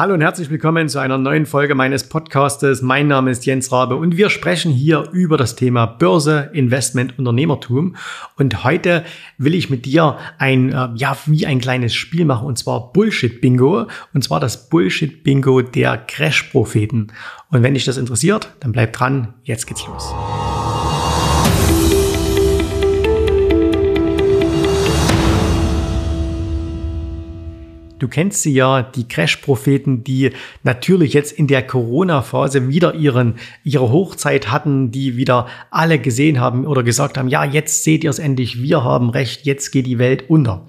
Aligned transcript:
Hallo 0.00 0.14
und 0.14 0.22
herzlich 0.22 0.48
willkommen 0.48 0.88
zu 0.88 0.98
einer 0.98 1.18
neuen 1.18 1.44
Folge 1.44 1.74
meines 1.74 2.04
Podcastes. 2.08 2.80
Mein 2.80 3.06
Name 3.06 3.32
ist 3.32 3.44
Jens 3.44 3.70
Rabe 3.70 3.96
und 3.96 4.16
wir 4.16 4.30
sprechen 4.30 4.72
hier 4.72 5.10
über 5.12 5.36
das 5.36 5.56
Thema 5.56 5.84
Börse, 5.84 6.48
Investment, 6.54 7.18
Unternehmertum. 7.18 7.96
Und 8.38 8.64
heute 8.64 9.04
will 9.36 9.54
ich 9.54 9.68
mit 9.68 9.84
dir 9.84 10.16
ein, 10.38 10.72
äh, 10.72 10.88
ja, 10.94 11.18
wie 11.26 11.44
ein 11.44 11.60
kleines 11.60 11.92
Spiel 11.92 12.24
machen 12.24 12.46
und 12.46 12.56
zwar 12.56 12.94
Bullshit 12.94 13.42
Bingo. 13.42 13.88
Und 14.14 14.24
zwar 14.24 14.40
das 14.40 14.70
Bullshit 14.70 15.22
Bingo 15.22 15.60
der 15.60 15.98
Crash-Propheten. 15.98 17.08
Und 17.50 17.62
wenn 17.62 17.74
dich 17.74 17.84
das 17.84 17.98
interessiert, 17.98 18.54
dann 18.60 18.72
bleib 18.72 18.94
dran. 18.94 19.34
Jetzt 19.42 19.66
geht's 19.66 19.86
los. 19.86 20.14
Du 28.00 28.08
kennst 28.08 28.42
sie 28.42 28.54
ja, 28.54 28.82
die 28.82 29.06
Crash-Propheten, 29.06 30.02
die 30.04 30.30
natürlich 30.62 31.12
jetzt 31.12 31.32
in 31.32 31.46
der 31.46 31.66
Corona-Phase 31.66 32.68
wieder 32.68 32.94
ihren, 32.94 33.34
ihre 33.62 33.92
Hochzeit 33.92 34.50
hatten, 34.50 34.90
die 34.90 35.18
wieder 35.18 35.46
alle 35.70 35.98
gesehen 35.98 36.40
haben 36.40 36.66
oder 36.66 36.82
gesagt 36.82 37.18
haben, 37.18 37.28
ja, 37.28 37.44
jetzt 37.44 37.84
seht 37.84 38.02
ihr 38.02 38.10
es 38.10 38.18
endlich, 38.18 38.62
wir 38.62 38.82
haben 38.82 39.10
recht, 39.10 39.44
jetzt 39.44 39.70
geht 39.70 39.86
die 39.86 39.98
Welt 39.98 40.30
unter. 40.30 40.66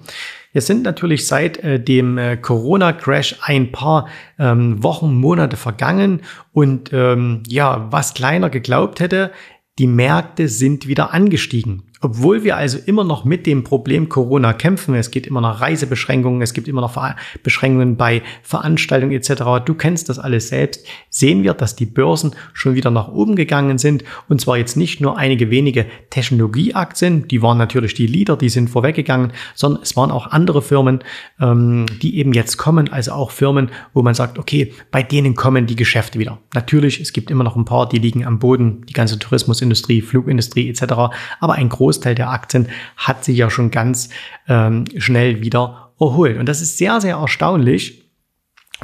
Es 0.52 0.66
sind 0.66 0.82
natürlich 0.82 1.26
seit 1.26 1.56
äh, 1.64 1.82
dem 1.82 2.18
äh, 2.18 2.36
Corona-Crash 2.36 3.36
ein 3.40 3.72
paar 3.72 4.08
ähm, 4.38 4.82
Wochen, 4.82 5.14
Monate 5.14 5.56
vergangen 5.56 6.20
und 6.52 6.92
ähm, 6.92 7.42
ja, 7.48 7.88
was 7.90 8.12
kleiner 8.12 8.50
geglaubt 8.50 9.00
hätte, 9.00 9.32
die 9.78 9.86
Märkte 9.86 10.48
sind 10.48 10.86
wieder 10.86 11.14
angestiegen. 11.14 11.84
Obwohl 12.02 12.42
wir 12.42 12.56
also 12.56 12.78
immer 12.84 13.04
noch 13.04 13.24
mit 13.24 13.46
dem 13.46 13.62
Problem 13.62 14.08
Corona 14.08 14.52
kämpfen, 14.52 14.94
es 14.96 15.12
geht 15.12 15.26
immer 15.26 15.40
noch 15.40 15.60
Reisebeschränkungen, 15.60 16.42
es 16.42 16.52
gibt 16.52 16.66
immer 16.66 16.80
noch 16.80 16.98
Beschränkungen 17.44 17.96
bei 17.96 18.22
Veranstaltungen 18.42 19.12
etc. 19.12 19.64
Du 19.64 19.74
kennst 19.74 20.08
das 20.08 20.18
alles 20.18 20.48
selbst. 20.48 20.84
Sehen 21.10 21.44
wir, 21.44 21.54
dass 21.54 21.76
die 21.76 21.86
Börsen 21.86 22.34
schon 22.52 22.74
wieder 22.74 22.90
nach 22.90 23.08
oben 23.08 23.36
gegangen 23.36 23.78
sind 23.78 24.02
und 24.28 24.40
zwar 24.40 24.58
jetzt 24.58 24.76
nicht 24.76 25.00
nur 25.00 25.16
einige 25.16 25.50
wenige 25.50 25.86
Technologieaktien, 26.10 27.28
die 27.28 27.40
waren 27.40 27.56
natürlich 27.56 27.94
die 27.94 28.08
Leader, 28.08 28.36
die 28.36 28.48
sind 28.48 28.68
vorweggegangen, 28.68 29.32
sondern 29.54 29.82
es 29.82 29.96
waren 29.96 30.10
auch 30.10 30.26
andere 30.26 30.60
Firmen, 30.60 31.04
ähm, 31.40 31.86
die 32.02 32.18
eben 32.18 32.32
jetzt 32.32 32.56
kommen, 32.56 32.92
also 32.92 33.12
auch 33.12 33.30
Firmen, 33.30 33.70
wo 33.94 34.02
man 34.02 34.14
sagt, 34.14 34.40
okay, 34.40 34.72
bei 34.90 35.04
denen 35.04 35.36
kommen 35.36 35.66
die 35.66 35.76
Geschäfte 35.76 36.18
wieder. 36.18 36.38
Natürlich, 36.52 37.00
es 37.00 37.12
gibt 37.12 37.30
immer 37.30 37.44
noch 37.44 37.54
ein 37.54 37.64
paar, 37.64 37.88
die 37.88 37.98
liegen 37.98 38.24
am 38.24 38.40
Boden, 38.40 38.84
die 38.88 38.92
ganze 38.92 39.20
Tourismusindustrie, 39.20 40.02
Flugindustrie 40.02 40.68
etc. 40.68 41.14
Aber 41.38 41.54
ein 41.54 41.68
großes 41.68 41.91
Großteil 41.92 42.14
der 42.14 42.30
Aktien 42.30 42.68
hat 42.96 43.22
sich 43.22 43.36
ja 43.36 43.50
schon 43.50 43.70
ganz 43.70 44.08
ähm, 44.48 44.84
schnell 44.96 45.42
wieder 45.42 45.92
erholt. 46.00 46.38
Und 46.38 46.48
das 46.48 46.62
ist 46.62 46.78
sehr, 46.78 47.02
sehr 47.02 47.16
erstaunlich. 47.16 48.01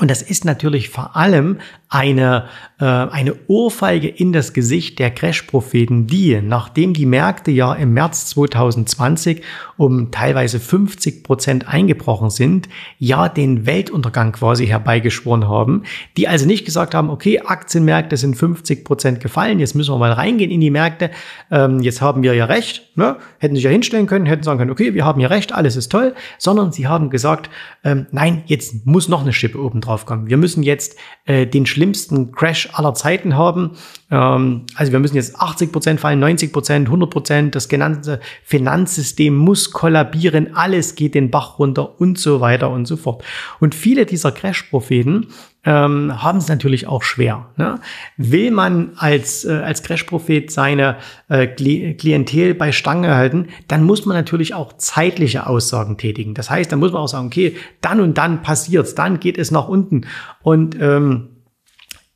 Und 0.00 0.10
das 0.10 0.22
ist 0.22 0.44
natürlich 0.44 0.90
vor 0.90 1.16
allem 1.16 1.58
eine, 1.88 2.44
äh, 2.78 2.84
eine 2.84 3.34
Ohrfeige 3.46 4.08
in 4.08 4.32
das 4.32 4.52
Gesicht 4.52 4.98
der 4.98 5.10
Crash-Propheten, 5.10 6.06
die, 6.06 6.40
nachdem 6.42 6.92
die 6.92 7.06
Märkte 7.06 7.50
ja 7.50 7.72
im 7.74 7.94
März 7.94 8.26
2020 8.26 9.42
um 9.76 10.10
teilweise 10.10 10.60
50 10.60 11.24
Prozent 11.24 11.68
eingebrochen 11.68 12.30
sind, 12.30 12.68
ja 12.98 13.28
den 13.28 13.64
Weltuntergang 13.66 14.32
quasi 14.32 14.66
herbeigeschworen 14.66 15.48
haben, 15.48 15.84
die 16.16 16.28
also 16.28 16.46
nicht 16.46 16.64
gesagt 16.64 16.94
haben, 16.94 17.10
okay, 17.10 17.40
Aktienmärkte 17.40 18.16
sind 18.16 18.36
50 18.36 18.84
Prozent 18.84 19.20
gefallen, 19.20 19.58
jetzt 19.58 19.74
müssen 19.74 19.94
wir 19.94 19.98
mal 19.98 20.12
reingehen 20.12 20.50
in 20.50 20.60
die 20.60 20.70
Märkte, 20.70 21.10
ähm, 21.50 21.80
jetzt 21.80 22.02
haben 22.02 22.22
wir 22.22 22.34
ja 22.34 22.44
recht, 22.44 22.96
ne? 22.96 23.16
hätten 23.38 23.54
sich 23.54 23.64
ja 23.64 23.70
hinstellen 23.70 24.06
können, 24.06 24.26
hätten 24.26 24.42
sagen 24.42 24.58
können, 24.58 24.70
okay, 24.70 24.94
wir 24.94 25.04
haben 25.04 25.20
ja 25.20 25.28
recht, 25.28 25.52
alles 25.52 25.76
ist 25.76 25.90
toll, 25.90 26.14
sondern 26.36 26.72
sie 26.72 26.86
haben 26.86 27.08
gesagt, 27.08 27.48
ähm, 27.82 28.06
nein, 28.10 28.42
jetzt 28.46 28.84
muss 28.84 29.08
noch 29.08 29.22
eine 29.22 29.32
Schippe 29.32 29.58
oben 29.60 29.80
kommen. 30.06 30.28
Wir 30.28 30.36
müssen 30.36 30.62
jetzt 30.62 30.96
äh, 31.24 31.46
den 31.46 31.66
schlimmsten 31.66 32.32
Crash 32.32 32.68
aller 32.72 32.94
Zeiten 32.94 33.36
haben. 33.36 33.72
Ähm, 34.10 34.66
also 34.74 34.92
wir 34.92 34.98
müssen 34.98 35.16
jetzt 35.16 35.40
80 35.40 35.72
Prozent 35.72 36.00
fallen, 36.00 36.20
90 36.20 36.52
Prozent, 36.52 36.88
100 36.88 37.10
Prozent. 37.10 37.54
Das 37.54 37.68
genannte 37.68 38.20
Finanzsystem 38.44 39.34
muss 39.34 39.70
kollabieren. 39.70 40.54
Alles 40.54 40.94
geht 40.94 41.14
den 41.14 41.30
Bach 41.30 41.58
runter 41.58 42.00
und 42.00 42.18
so 42.18 42.40
weiter 42.40 42.70
und 42.70 42.86
so 42.86 42.96
fort. 42.96 43.24
Und 43.60 43.74
viele 43.74 44.06
dieser 44.06 44.32
Crash-Propheten 44.32 45.28
ähm, 45.68 46.22
haben 46.22 46.38
es 46.38 46.48
natürlich 46.48 46.86
auch 46.86 47.02
schwer. 47.02 47.50
Ne? 47.56 47.78
Will 48.16 48.50
man 48.50 48.92
als, 48.96 49.44
äh, 49.44 49.52
als 49.52 49.82
Crash-Prophet 49.82 50.50
seine 50.50 50.96
äh, 51.28 51.46
Klientel 51.46 52.54
bei 52.54 52.72
Stange 52.72 53.14
halten, 53.14 53.48
dann 53.68 53.84
muss 53.84 54.06
man 54.06 54.16
natürlich 54.16 54.54
auch 54.54 54.72
zeitliche 54.78 55.46
Aussagen 55.46 55.98
tätigen. 55.98 56.32
Das 56.32 56.48
heißt, 56.48 56.72
dann 56.72 56.78
muss 56.78 56.92
man 56.92 57.02
auch 57.02 57.08
sagen, 57.08 57.26
okay, 57.26 57.54
dann 57.82 58.00
und 58.00 58.16
dann 58.16 58.40
passiert's, 58.40 58.94
dann 58.94 59.20
geht 59.20 59.36
es 59.36 59.50
nach 59.50 59.68
unten. 59.68 60.06
Und 60.42 60.74
ähm, 60.80 61.28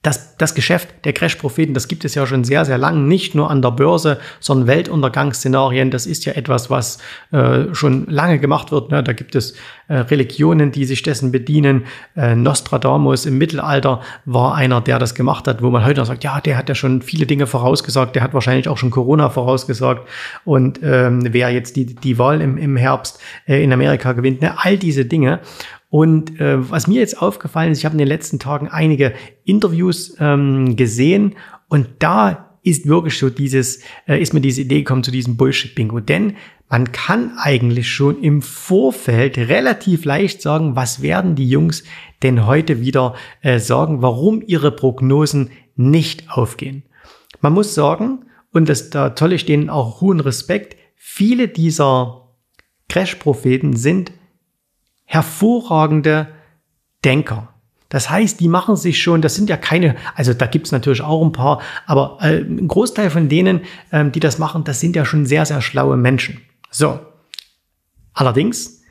das, 0.03 0.37
das 0.37 0.57
Geschäft 0.57 0.89
der 1.05 1.13
Crash-Propheten, 1.13 1.75
das 1.75 1.87
gibt 1.87 2.05
es 2.05 2.17
ja 2.17 2.27
schon 2.27 2.43
sehr, 2.43 2.65
sehr 2.65 2.77
lang, 2.77 3.07
nicht 3.07 3.37
nur 3.37 3.51
an 3.51 3.63
der 3.63 3.71
Börse, 3.71 4.19
sondern 4.41 4.67
Weltuntergangsszenarien. 4.67 5.93
Das 5.93 6.07
ist 6.07 6.25
ja 6.25 6.33
etwas, 6.33 6.71
was 6.71 6.99
äh, 7.31 7.73
schon 7.73 8.07
lange 8.09 8.41
gemacht 8.41 8.73
wird. 8.73 8.91
Ne? 8.91 9.05
Da 9.05 9.13
gibt 9.13 9.37
es 9.37 9.55
äh, 9.87 9.95
Religionen, 9.95 10.73
die 10.73 10.87
sich 10.87 11.05
dessen 11.05 11.31
bedienen. 11.31 11.85
Äh, 12.17 12.35
Nostradamus 12.35 13.27
im 13.27 13.39
Mittelalter 13.39 14.01
war 14.25 14.57
einer, 14.57 14.81
der 14.81 14.99
das 14.99 15.15
gemacht 15.15 15.47
hat, 15.47 15.63
wo 15.63 15.71
man 15.71 15.85
heute 15.85 16.01
noch 16.01 16.07
sagt, 16.07 16.25
ja, 16.25 16.41
der 16.41 16.59
hat 16.59 16.69
ja 16.69 16.75
schon 16.75 17.01
viele 17.01 17.27
Dinge 17.27 17.47
vorausgesagt, 17.47 18.17
der 18.17 18.25
hat 18.25 18.35
wahrscheinlich 18.35 18.69
auch 18.69 18.79
schon 18.79 18.91
Corona 18.91 19.31
vorausgesagt. 19.31 20.09
Und 20.45 20.81
ähm, 20.83 21.21
wer 21.31 21.51
jetzt 21.51 21.77
die, 21.77 21.87
die 21.87 22.19
Wahl 22.19 22.41
im, 22.41 22.59
im 22.59 22.77
Herbst 22.77 23.21
äh, 23.47 23.63
in 23.63 23.73
Amerika 23.73 24.15
gewinnt, 24.15 24.41
ne? 24.41 24.55
all 24.59 24.77
diese 24.79 25.05
Dinge. 25.05 25.39
Und 25.93 26.41
äh, 26.41 26.71
was 26.71 26.87
mir 26.87 27.01
jetzt 27.01 27.21
aufgefallen 27.21 27.71
ist, 27.71 27.81
ich 27.81 27.85
habe 27.85 27.93
in 27.93 27.99
den 27.99 28.09
letzten 28.09 28.39
Tagen 28.39 28.69
einige 28.69 29.13
Interviews 29.45 30.17
ähm, 30.19 30.75
gesehen 30.75 31.35
und 31.69 31.87
da 31.99 32.57
ist 32.63 32.87
wirklich 32.87 33.19
so 33.19 33.29
dieses, 33.29 33.83
äh, 34.09 34.19
ist 34.19 34.33
mir 34.33 34.41
diese 34.41 34.63
Idee 34.63 34.79
gekommen 34.79 35.05
zu 35.05 35.11
diesem 35.11 35.37
Bullshit-Bingo. 35.37 36.01
Denn 36.01 36.37
man 36.71 36.93
kann 36.93 37.33
eigentlich 37.37 37.93
schon 37.93 38.23
im 38.23 38.41
Vorfeld 38.41 39.37
relativ 39.37 40.07
leicht 40.07 40.41
sagen, 40.41 40.77
was 40.77 41.03
werden 41.03 41.35
die 41.35 41.51
Jungs 41.51 41.85
denn 42.23 42.47
heute 42.47 42.81
wieder 42.81 43.15
äh, 43.43 43.59
sagen, 43.59 44.01
warum 44.01 44.43
ihre 44.47 44.71
Prognosen 44.71 45.51
nicht 45.77 46.31
aufgehen. 46.31 46.85
Man 47.43 47.53
muss 47.53 47.75
sagen, 47.75 48.25
und 48.51 48.71
das, 48.71 48.89
da 48.89 49.11
tolle 49.11 49.35
ich 49.35 49.45
denen 49.45 49.69
auch 49.69 50.01
hohen 50.01 50.21
Respekt, 50.21 50.75
viele 50.97 51.49
dieser 51.49 52.31
Crash-Propheten 52.89 53.77
sind 53.77 54.11
hervorragende 55.05 56.29
Denker. 57.05 57.49
Das 57.89 58.09
heißt, 58.09 58.41
die 58.41 58.49
machen 58.49 58.77
sich 58.77 59.03
schon, 59.03 59.21
das 59.21 59.35
sind 59.35 59.51
ja 59.51 59.59
keine, 59.59 59.97
also 60.15 60.33
da 60.33 60.47
gibt's 60.47 60.73
natürlich 60.73 61.03
auch 61.03 61.23
ein 61.23 61.33
paar, 61.33 61.61
aber 61.87 62.17
äh, 62.23 62.39
ein 62.39 62.67
Großteil 62.67 63.11
von 63.11 63.29
denen, 63.29 63.61
ähm, 63.93 64.13
die 64.13 64.21
das 64.21 64.39
machen, 64.39 64.65
das 64.65 64.81
sind 64.81 64.97
ja 64.97 65.05
schon 65.05 65.27
sehr, 65.27 65.45
sehr 65.45 65.61
schlaue 65.61 65.99
Menschen. 65.99 66.41
So. 66.71 67.01
Allerdings 68.15 68.82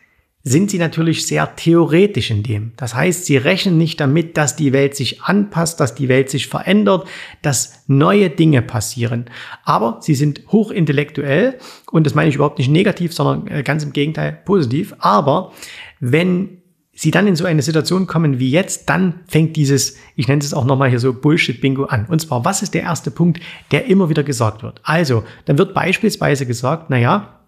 sind 0.44 0.72
sie 0.72 0.80
natürlich 0.80 1.28
sehr 1.28 1.56
theoretisch 1.56 2.32
in 2.32 2.44
dem. 2.44 2.72
Das 2.78 2.96
heißt, 2.96 3.26
sie 3.26 3.38
rechnen 3.38 3.78
nicht 3.78 4.00
damit, 4.00 4.38
dass 4.38 4.56
die 4.56 4.74
Welt 4.74 4.96
sich 4.96 5.22
anpasst, 5.22 5.80
dass 5.80 5.94
die 5.94 6.10
Welt 6.10 6.30
sich 6.30 6.48
verändert, 6.48 7.08
dass 7.42 7.84
neue 7.88 8.30
Dinge 8.30 8.62
passieren. 8.62 9.26
Aber 9.64 10.00
sie 10.02 10.16
sind 10.16 10.42
hochintellektuell 10.52 11.60
und 11.92 12.06
das 12.06 12.16
meine 12.16 12.30
ich 12.30 12.36
überhaupt 12.36 12.58
nicht 12.58 12.72
negativ, 12.72 13.14
sondern 13.14 13.48
äh, 13.48 13.64
ganz 13.64 13.84
im 13.84 13.94
Gegenteil 13.94 14.40
positiv. 14.46 14.96
Aber 15.00 15.52
wenn 16.00 16.62
sie 16.94 17.12
dann 17.12 17.28
in 17.28 17.36
so 17.36 17.46
eine 17.46 17.62
Situation 17.62 18.08
kommen 18.08 18.40
wie 18.40 18.52
jetzt, 18.52 18.90
dann 18.90 19.22
fängt 19.28 19.56
dieses, 19.56 19.98
ich 20.16 20.28
nenne 20.28 20.42
es 20.42 20.54
auch 20.54 20.66
nochmal 20.66 20.90
hier 20.90 21.00
so 21.00 21.14
Bullshit-Bingo 21.14 21.86
an. 21.86 22.06
Und 22.08 22.20
zwar, 22.20 22.46
was 22.46 22.62
ist 22.62 22.74
der 22.74 22.84
erste 22.84 23.12
Punkt, 23.12 23.40
der 23.72 23.86
immer 23.86 24.10
wieder 24.10 24.24
gesagt 24.24 24.62
wird? 24.64 24.82
Also, 24.84 25.24
dann 25.46 25.58
wird 25.58 25.74
beispielsweise 25.74 26.46
gesagt, 26.46 26.90
na 26.90 26.98
ja, 26.98 27.41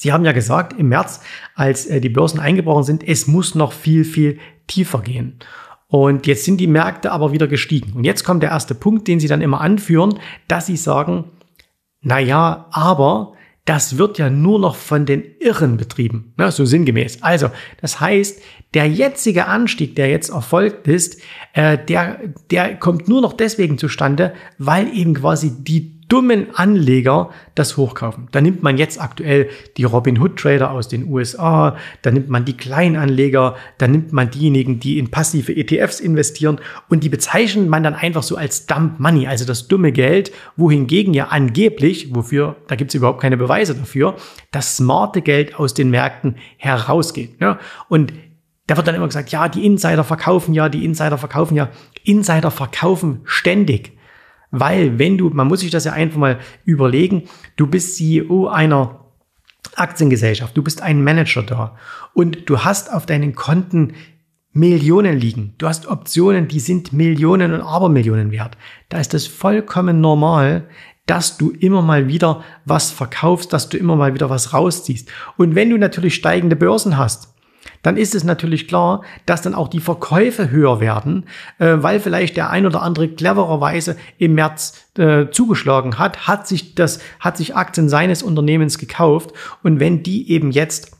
Sie 0.00 0.14
haben 0.14 0.24
ja 0.24 0.32
gesagt, 0.32 0.72
im 0.78 0.88
März, 0.88 1.20
als 1.54 1.84
äh, 1.84 2.00
die 2.00 2.08
Börsen 2.08 2.40
eingebrochen 2.40 2.84
sind, 2.84 3.06
es 3.06 3.26
muss 3.26 3.54
noch 3.54 3.72
viel, 3.72 4.04
viel 4.04 4.38
tiefer 4.66 5.00
gehen. 5.00 5.40
Und 5.88 6.26
jetzt 6.26 6.46
sind 6.46 6.56
die 6.56 6.68
Märkte 6.68 7.12
aber 7.12 7.32
wieder 7.32 7.46
gestiegen. 7.46 7.92
Und 7.92 8.04
jetzt 8.04 8.24
kommt 8.24 8.42
der 8.42 8.48
erste 8.48 8.74
Punkt, 8.74 9.06
den 9.08 9.20
Sie 9.20 9.28
dann 9.28 9.42
immer 9.42 9.60
anführen, 9.60 10.18
dass 10.48 10.64
Sie 10.64 10.78
sagen, 10.78 11.24
na 12.00 12.18
ja, 12.18 12.64
aber 12.70 13.34
das 13.66 13.98
wird 13.98 14.16
ja 14.16 14.30
nur 14.30 14.58
noch 14.58 14.74
von 14.74 15.04
den 15.04 15.22
Irren 15.38 15.76
betrieben, 15.76 16.32
ne, 16.38 16.50
so 16.50 16.64
sinngemäß. 16.64 17.22
Also, 17.22 17.50
das 17.82 18.00
heißt, 18.00 18.40
der 18.72 18.88
jetzige 18.88 19.48
Anstieg, 19.48 19.96
der 19.96 20.08
jetzt 20.08 20.30
erfolgt 20.30 20.88
ist, 20.88 21.20
äh, 21.52 21.76
der, 21.76 22.20
der 22.50 22.76
kommt 22.76 23.06
nur 23.06 23.20
noch 23.20 23.34
deswegen 23.34 23.76
zustande, 23.76 24.32
weil 24.56 24.88
eben 24.96 25.12
quasi 25.12 25.62
die 25.62 25.99
dummen 26.10 26.48
Anleger 26.54 27.30
das 27.54 27.76
hochkaufen. 27.76 28.28
Da 28.32 28.40
nimmt 28.40 28.62
man 28.62 28.76
jetzt 28.76 29.00
aktuell 29.00 29.48
die 29.76 29.84
Robinhood 29.84 30.36
Trader 30.36 30.72
aus 30.72 30.88
den 30.88 31.08
USA, 31.08 31.76
da 32.02 32.10
nimmt 32.10 32.28
man 32.28 32.44
die 32.44 32.56
Kleinanleger, 32.56 33.54
da 33.78 33.88
nimmt 33.88 34.12
man 34.12 34.30
diejenigen, 34.30 34.80
die 34.80 34.98
in 34.98 35.10
passive 35.10 35.56
ETFs 35.56 36.00
investieren 36.00 36.60
und 36.88 37.04
die 37.04 37.08
bezeichnet 37.08 37.68
man 37.68 37.82
dann 37.82 37.94
einfach 37.94 38.24
so 38.24 38.36
als 38.36 38.66
Dump 38.66 38.98
Money, 38.98 39.26
also 39.28 39.46
das 39.46 39.68
dumme 39.68 39.92
Geld, 39.92 40.32
wohingegen 40.56 41.14
ja 41.14 41.28
angeblich, 41.28 42.14
wofür, 42.14 42.56
da 42.66 42.74
gibt 42.74 42.90
es 42.90 42.96
überhaupt 42.96 43.20
keine 43.20 43.36
Beweise 43.36 43.74
dafür, 43.74 44.16
das 44.50 44.76
smarte 44.76 45.22
Geld 45.22 45.54
aus 45.54 45.74
den 45.74 45.90
Märkten 45.90 46.36
herausgeht. 46.58 47.36
Ja? 47.40 47.60
Und 47.88 48.12
da 48.66 48.76
wird 48.76 48.86
dann 48.86 48.94
immer 48.94 49.06
gesagt, 49.06 49.30
ja, 49.30 49.48
die 49.48 49.64
Insider 49.64 50.04
verkaufen 50.04 50.54
ja, 50.54 50.68
die 50.68 50.84
Insider 50.84 51.18
verkaufen 51.18 51.56
ja. 51.56 51.70
Insider 52.04 52.50
verkaufen 52.50 53.20
ständig. 53.24 53.92
Weil 54.50 54.98
wenn 54.98 55.18
du, 55.18 55.30
man 55.30 55.46
muss 55.46 55.60
sich 55.60 55.70
das 55.70 55.84
ja 55.84 55.92
einfach 55.92 56.18
mal 56.18 56.38
überlegen, 56.64 57.24
du 57.56 57.66
bist 57.66 57.96
CEO 57.96 58.48
einer 58.48 59.06
Aktiengesellschaft, 59.76 60.56
du 60.56 60.62
bist 60.62 60.82
ein 60.82 61.04
Manager 61.04 61.42
da 61.42 61.76
und 62.14 62.48
du 62.48 62.60
hast 62.60 62.92
auf 62.92 63.06
deinen 63.06 63.34
Konten 63.34 63.94
Millionen 64.52 65.16
liegen. 65.16 65.54
Du 65.58 65.68
hast 65.68 65.86
Optionen, 65.86 66.48
die 66.48 66.58
sind 66.58 66.92
Millionen 66.92 67.52
und 67.52 67.60
Abermillionen 67.60 68.32
wert. 68.32 68.56
Da 68.88 68.98
ist 68.98 69.14
es 69.14 69.28
vollkommen 69.28 70.00
normal, 70.00 70.66
dass 71.06 71.38
du 71.38 71.50
immer 71.50 71.82
mal 71.82 72.08
wieder 72.08 72.42
was 72.64 72.90
verkaufst, 72.90 73.52
dass 73.52 73.68
du 73.68 73.76
immer 73.76 73.96
mal 73.96 74.14
wieder 74.14 74.28
was 74.28 74.52
rausziehst. 74.52 75.08
Und 75.36 75.54
wenn 75.54 75.70
du 75.70 75.78
natürlich 75.78 76.14
steigende 76.14 76.56
Börsen 76.56 76.98
hast, 76.98 77.34
dann 77.82 77.96
ist 77.96 78.14
es 78.14 78.24
natürlich 78.24 78.68
klar, 78.68 79.02
dass 79.26 79.42
dann 79.42 79.54
auch 79.54 79.68
die 79.68 79.80
Verkäufe 79.80 80.50
höher 80.50 80.80
werden, 80.80 81.24
äh, 81.58 81.76
weil 81.78 82.00
vielleicht 82.00 82.36
der 82.36 82.50
ein 82.50 82.66
oder 82.66 82.82
andere 82.82 83.08
clevererweise 83.08 83.96
im 84.18 84.34
März 84.34 84.86
äh, 84.98 85.26
zugeschlagen 85.30 85.98
hat, 85.98 86.26
hat 86.26 86.46
sich 86.46 86.74
das, 86.74 87.00
hat 87.20 87.36
sich 87.36 87.56
Aktien 87.56 87.88
seines 87.88 88.22
Unternehmens 88.22 88.78
gekauft 88.78 89.32
und 89.62 89.80
wenn 89.80 90.02
die 90.02 90.30
eben 90.30 90.50
jetzt 90.50 90.92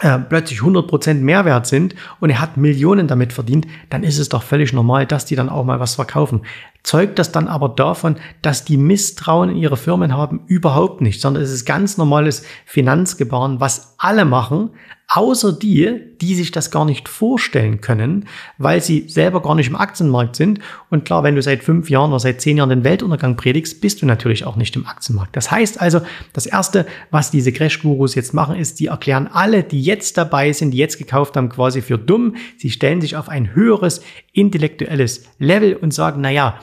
äh, 0.00 0.18
plötzlich 0.18 0.60
100% 0.60 1.14
Mehrwert 1.14 1.66
sind 1.66 1.94
und 2.18 2.30
er 2.30 2.40
hat 2.40 2.56
Millionen 2.56 3.06
damit 3.06 3.32
verdient, 3.32 3.66
dann 3.90 4.02
ist 4.02 4.18
es 4.18 4.28
doch 4.28 4.42
völlig 4.42 4.72
normal, 4.72 5.06
dass 5.06 5.26
die 5.26 5.36
dann 5.36 5.48
auch 5.48 5.64
mal 5.64 5.80
was 5.80 5.94
verkaufen. 5.94 6.42
Zeugt 6.82 7.18
das 7.18 7.30
dann 7.30 7.46
aber 7.46 7.68
davon, 7.68 8.16
dass 8.42 8.64
die 8.64 8.76
Misstrauen 8.76 9.50
in 9.50 9.56
ihre 9.56 9.76
Firmen 9.76 10.16
haben? 10.16 10.42
Überhaupt 10.46 11.00
nicht, 11.00 11.20
sondern 11.20 11.42
es 11.42 11.52
ist 11.52 11.64
ganz 11.64 11.96
normales 11.96 12.44
Finanzgebaren, 12.66 13.60
was 13.60 13.94
alle 13.98 14.24
machen, 14.24 14.70
außer 15.14 15.52
die, 15.52 16.00
die 16.20 16.34
sich 16.34 16.50
das 16.52 16.70
gar 16.70 16.84
nicht 16.84 17.08
vorstellen 17.08 17.80
können, 17.80 18.26
weil 18.56 18.80
sie 18.80 19.08
selber 19.08 19.42
gar 19.42 19.54
nicht 19.54 19.68
im 19.68 19.76
Aktienmarkt 19.76 20.36
sind. 20.36 20.60
Und 20.90 21.04
klar, 21.04 21.22
wenn 21.22 21.34
du 21.34 21.42
seit 21.42 21.62
fünf 21.62 21.90
Jahren 21.90 22.10
oder 22.10 22.20
seit 22.20 22.40
zehn 22.40 22.56
Jahren 22.56 22.70
den 22.70 22.84
Weltuntergang 22.84 23.36
predigst, 23.36 23.80
bist 23.80 24.00
du 24.00 24.06
natürlich 24.06 24.46
auch 24.46 24.56
nicht 24.56 24.74
im 24.74 24.86
Aktienmarkt. 24.86 25.36
Das 25.36 25.50
heißt 25.50 25.80
also, 25.80 26.00
das 26.32 26.46
Erste, 26.46 26.86
was 27.10 27.30
diese 27.30 27.52
Crash-Gurus 27.52 28.14
jetzt 28.14 28.32
machen, 28.32 28.56
ist, 28.56 28.80
die 28.80 28.86
erklären 28.86 29.28
alle, 29.30 29.62
die 29.62 29.82
jetzt 29.82 30.16
dabei 30.16 30.52
sind, 30.52 30.70
die 30.70 30.78
jetzt 30.78 30.98
gekauft 30.98 31.36
haben, 31.36 31.50
quasi 31.50 31.82
für 31.82 31.98
dumm. 31.98 32.36
Sie 32.56 32.70
stellen 32.70 33.02
sich 33.02 33.16
auf 33.16 33.28
ein 33.28 33.54
höheres 33.54 34.00
intellektuelles 34.32 35.26
Level 35.38 35.76
und 35.76 35.92
sagen, 35.92 36.22
na 36.22 36.30
ja, 36.30 36.58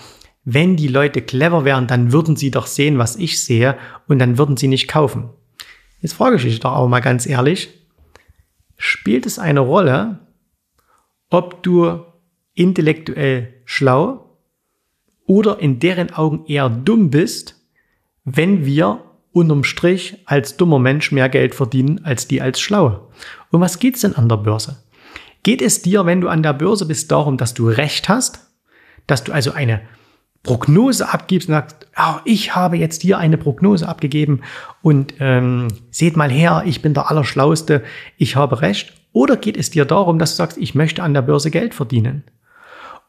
wenn 0.53 0.75
die 0.75 0.87
Leute 0.87 1.21
clever 1.21 1.63
wären, 1.63 1.85
dann 1.85 2.11
würden 2.11 2.35
sie 2.35 2.49
doch 2.49 2.65
sehen, 2.65 2.97
was 2.97 3.15
ich 3.15 3.43
sehe 3.43 3.77
und 4.07 4.17
dann 4.17 4.39
würden 4.39 4.57
sie 4.57 4.67
nicht 4.67 4.87
kaufen. 4.87 5.29
Jetzt 6.01 6.13
frage 6.13 6.37
ich 6.37 6.41
dich 6.41 6.59
doch 6.59 6.71
aber 6.71 6.87
mal 6.87 7.01
ganz 7.01 7.27
ehrlich, 7.27 7.69
spielt 8.75 9.27
es 9.27 9.37
eine 9.37 9.59
Rolle, 9.59 10.19
ob 11.29 11.61
du 11.61 12.03
intellektuell 12.55 13.53
schlau 13.65 14.37
oder 15.27 15.59
in 15.59 15.79
deren 15.79 16.11
Augen 16.13 16.45
eher 16.47 16.69
dumm 16.69 17.11
bist, 17.11 17.55
wenn 18.23 18.65
wir 18.65 19.03
unterm 19.31 19.63
Strich 19.63 20.17
als 20.25 20.57
dummer 20.57 20.79
Mensch 20.79 21.11
mehr 21.11 21.29
Geld 21.29 21.53
verdienen 21.53 22.03
als 22.03 22.27
die 22.27 22.41
als 22.41 22.59
schlaue. 22.59 23.07
Um 23.51 23.61
was 23.61 23.77
geht's 23.77 24.01
denn 24.01 24.15
an 24.15 24.27
der 24.27 24.37
Börse? 24.37 24.83
Geht 25.43 25.61
es 25.61 25.83
dir, 25.83 26.07
wenn 26.07 26.21
du 26.21 26.27
an 26.27 26.41
der 26.41 26.53
Börse 26.53 26.87
bist, 26.87 27.11
darum, 27.11 27.37
dass 27.37 27.53
du 27.53 27.69
Recht 27.69 28.09
hast, 28.09 28.51
dass 29.05 29.23
du 29.23 29.31
also 29.31 29.51
eine 29.51 29.81
Prognose 30.43 31.09
abgibst 31.09 31.49
und 31.49 31.53
sagst, 31.53 31.87
oh, 31.97 32.19
ich 32.23 32.55
habe 32.55 32.77
jetzt 32.77 33.01
hier 33.01 33.17
eine 33.17 33.37
Prognose 33.37 33.87
abgegeben 33.87 34.41
und 34.81 35.15
ähm, 35.19 35.67
seht 35.91 36.15
mal 36.15 36.31
her, 36.31 36.63
ich 36.65 36.81
bin 36.81 36.93
der 36.93 37.09
Allerschlauste, 37.09 37.83
ich 38.17 38.35
habe 38.35 38.61
recht. 38.61 38.93
Oder 39.11 39.37
geht 39.37 39.57
es 39.57 39.69
dir 39.69 39.85
darum, 39.85 40.19
dass 40.19 40.31
du 40.31 40.37
sagst, 40.37 40.57
ich 40.57 40.75
möchte 40.75 41.03
an 41.03 41.13
der 41.13 41.23
Börse 41.23 41.51
Geld 41.51 41.73
verdienen? 41.73 42.23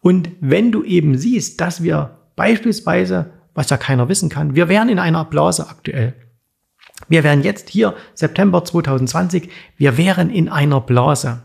Und 0.00 0.30
wenn 0.40 0.72
du 0.72 0.82
eben 0.82 1.18
siehst, 1.18 1.60
dass 1.60 1.82
wir 1.82 2.18
beispielsweise, 2.36 3.32
was 3.54 3.70
ja 3.70 3.76
keiner 3.76 4.08
wissen 4.08 4.28
kann, 4.28 4.54
wir 4.54 4.68
wären 4.68 4.88
in 4.88 4.98
einer 4.98 5.24
Blase 5.24 5.68
aktuell. 5.68 6.14
Wir 7.08 7.22
wären 7.22 7.42
jetzt 7.42 7.68
hier, 7.68 7.94
September 8.14 8.64
2020, 8.64 9.50
wir 9.76 9.96
wären 9.96 10.30
in 10.30 10.48
einer 10.48 10.80
Blase. 10.80 11.42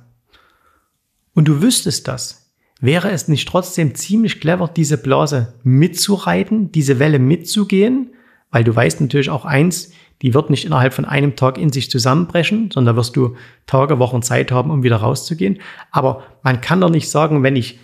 Und 1.34 1.48
du 1.48 1.62
wüsstest 1.62 2.08
das, 2.08 2.45
Wäre 2.82 3.12
es 3.12 3.28
nicht 3.28 3.48
trotzdem 3.48 3.96
ziemlich 3.96 4.42
clever, 4.42 4.68
diese 4.68 4.98
Blase 4.98 5.54
mitzureiten, 5.64 6.72
diese 6.72 7.00
Welle 7.00 7.20
mitzugehen? 7.20 8.14
Weil 8.52 8.64
du 8.64 8.76
weißt 8.76 9.02
natürlich 9.02 9.30
auch 9.30 9.46
eins, 9.46 9.92
die 10.22 10.34
wird 10.34 10.50
nicht 10.50 10.66
innerhalb 10.66 10.94
von 10.94 11.06
einem 11.06 11.36
Tag 11.36 11.58
in 11.58 11.72
sich 11.72 11.90
zusammenbrechen, 11.90 12.72
sondern 12.72 12.96
wirst 12.96 13.16
du 13.16 13.36
Tage, 13.66 14.00
Wochen 14.00 14.22
Zeit 14.22 14.52
haben, 14.52 14.72
um 14.72 14.84
wieder 14.84 14.98
rauszugehen. 14.98 15.60
Aber 15.92 16.24
man 16.42 16.62
kann 16.62 16.82
doch 16.82 16.90
nicht 16.90 17.10
sagen, 17.10 17.44
wenn 17.44 17.56
ich 17.56 17.80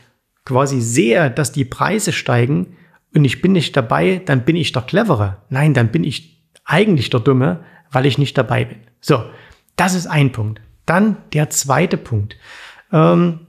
quasi 0.45 0.81
sehe, 0.81 1.29
dass 1.29 1.51
die 1.51 1.65
Preise 1.65 2.11
steigen 2.13 2.77
und 3.13 3.25
ich 3.25 3.41
bin 3.41 3.51
nicht 3.51 3.75
dabei, 3.75 4.21
dann 4.25 4.45
bin 4.45 4.55
ich 4.55 4.71
der 4.71 4.81
Clevere. 4.83 5.37
Nein, 5.49 5.73
dann 5.73 5.91
bin 5.91 6.03
ich 6.03 6.41
eigentlich 6.63 7.09
der 7.09 7.19
Dumme, 7.19 7.63
weil 7.91 8.05
ich 8.05 8.17
nicht 8.17 8.37
dabei 8.37 8.65
bin. 8.65 8.79
So, 9.01 9.23
das 9.75 9.93
ist 9.93 10.07
ein 10.07 10.31
Punkt. 10.31 10.61
Dann 10.85 11.17
der 11.33 11.49
zweite 11.49 11.97
Punkt. 11.97 12.37
Ähm, 12.91 13.41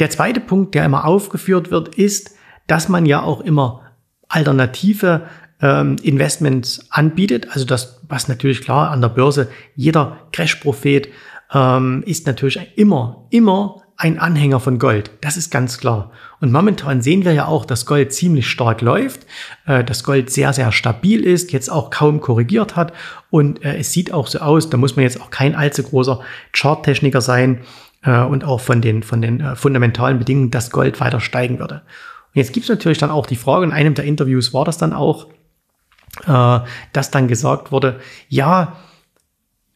der 0.00 0.10
zweite 0.10 0.40
Punkt, 0.40 0.74
der 0.74 0.84
immer 0.84 1.04
aufgeführt 1.04 1.70
wird, 1.70 1.94
ist, 1.94 2.34
dass 2.66 2.88
man 2.88 3.06
ja 3.06 3.22
auch 3.22 3.40
immer 3.40 3.82
alternative 4.28 5.22
ähm, 5.60 5.96
Investments 6.02 6.86
anbietet. 6.90 7.48
Also 7.52 7.64
das, 7.64 8.00
was 8.08 8.28
natürlich 8.28 8.60
klar 8.60 8.90
an 8.90 9.00
der 9.00 9.08
Börse, 9.08 9.48
jeder 9.76 10.18
Crash-Prophet 10.32 11.08
ähm, 11.52 12.02
ist 12.06 12.26
natürlich 12.26 12.58
immer, 12.76 13.26
immer 13.30 13.82
ein 13.96 14.18
Anhänger 14.18 14.58
von 14.58 14.78
Gold. 14.78 15.12
Das 15.20 15.36
ist 15.36 15.50
ganz 15.50 15.78
klar. 15.78 16.10
Und 16.40 16.50
momentan 16.50 17.00
sehen 17.00 17.24
wir 17.24 17.32
ja 17.32 17.46
auch, 17.46 17.64
dass 17.64 17.86
Gold 17.86 18.12
ziemlich 18.12 18.48
stark 18.48 18.80
läuft, 18.80 19.24
äh, 19.66 19.84
dass 19.84 20.02
Gold 20.02 20.30
sehr, 20.30 20.52
sehr 20.52 20.72
stabil 20.72 21.24
ist, 21.24 21.52
jetzt 21.52 21.70
auch 21.70 21.90
kaum 21.90 22.20
korrigiert 22.20 22.74
hat. 22.74 22.92
Und 23.30 23.64
äh, 23.64 23.76
es 23.76 23.92
sieht 23.92 24.12
auch 24.12 24.26
so 24.26 24.40
aus, 24.40 24.68
da 24.68 24.76
muss 24.76 24.96
man 24.96 25.04
jetzt 25.04 25.20
auch 25.20 25.30
kein 25.30 25.54
allzu 25.54 25.84
großer 25.84 26.20
Charttechniker 26.52 27.20
sein, 27.20 27.60
äh, 28.04 28.22
und 28.22 28.44
auch 28.44 28.60
von 28.60 28.80
den, 28.80 29.02
von 29.02 29.22
den 29.22 29.40
äh, 29.40 29.56
fundamentalen 29.56 30.18
Bedingungen, 30.18 30.50
dass 30.50 30.70
Gold 30.70 31.00
weiter 31.00 31.20
steigen 31.20 31.58
würde. 31.58 31.76
Und 31.76 32.34
jetzt 32.34 32.52
gibt 32.52 32.64
es 32.64 32.70
natürlich 32.70 32.98
dann 32.98 33.10
auch 33.10 33.26
die 33.26 33.36
Frage, 33.36 33.64
in 33.64 33.72
einem 33.72 33.94
der 33.94 34.04
Interviews 34.04 34.52
war 34.52 34.64
das 34.64 34.78
dann 34.78 34.92
auch, 34.92 35.28
äh, 36.26 36.60
dass 36.92 37.10
dann 37.10 37.28
gesagt 37.28 37.72
wurde, 37.72 38.00
ja, 38.28 38.76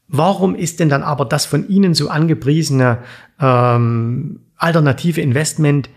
warum 0.09 0.55
ist 0.55 0.81
denn 0.81 0.89
dann 0.89 1.03
aber 1.03 1.25
das 1.25 1.47
von 1.47 1.69
Ihnen 1.69 1.95
so 1.95 2.09
angepriesene 2.09 2.99
ähm, 3.41 4.41
alternative 4.57 5.21
Investment 5.21 5.89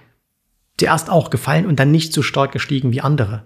zuerst 0.78 1.10
auch 1.10 1.30
gefallen 1.30 1.66
und 1.66 1.80
dann 1.80 1.92
nicht 1.92 2.14
so 2.14 2.22
stark 2.22 2.52
gestiegen 2.52 2.92
wie 2.92 3.02
andere? 3.02 3.44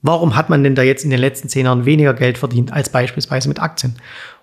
Warum 0.00 0.36
hat 0.36 0.48
man 0.48 0.62
denn 0.62 0.76
da 0.76 0.82
jetzt 0.82 1.02
in 1.02 1.10
den 1.10 1.18
letzten 1.18 1.48
zehn 1.48 1.66
Jahren 1.66 1.84
weniger 1.84 2.14
Geld 2.14 2.38
verdient 2.38 2.72
als 2.72 2.90
beispielsweise 2.90 3.48
mit 3.48 3.60
Aktien? 3.60 3.96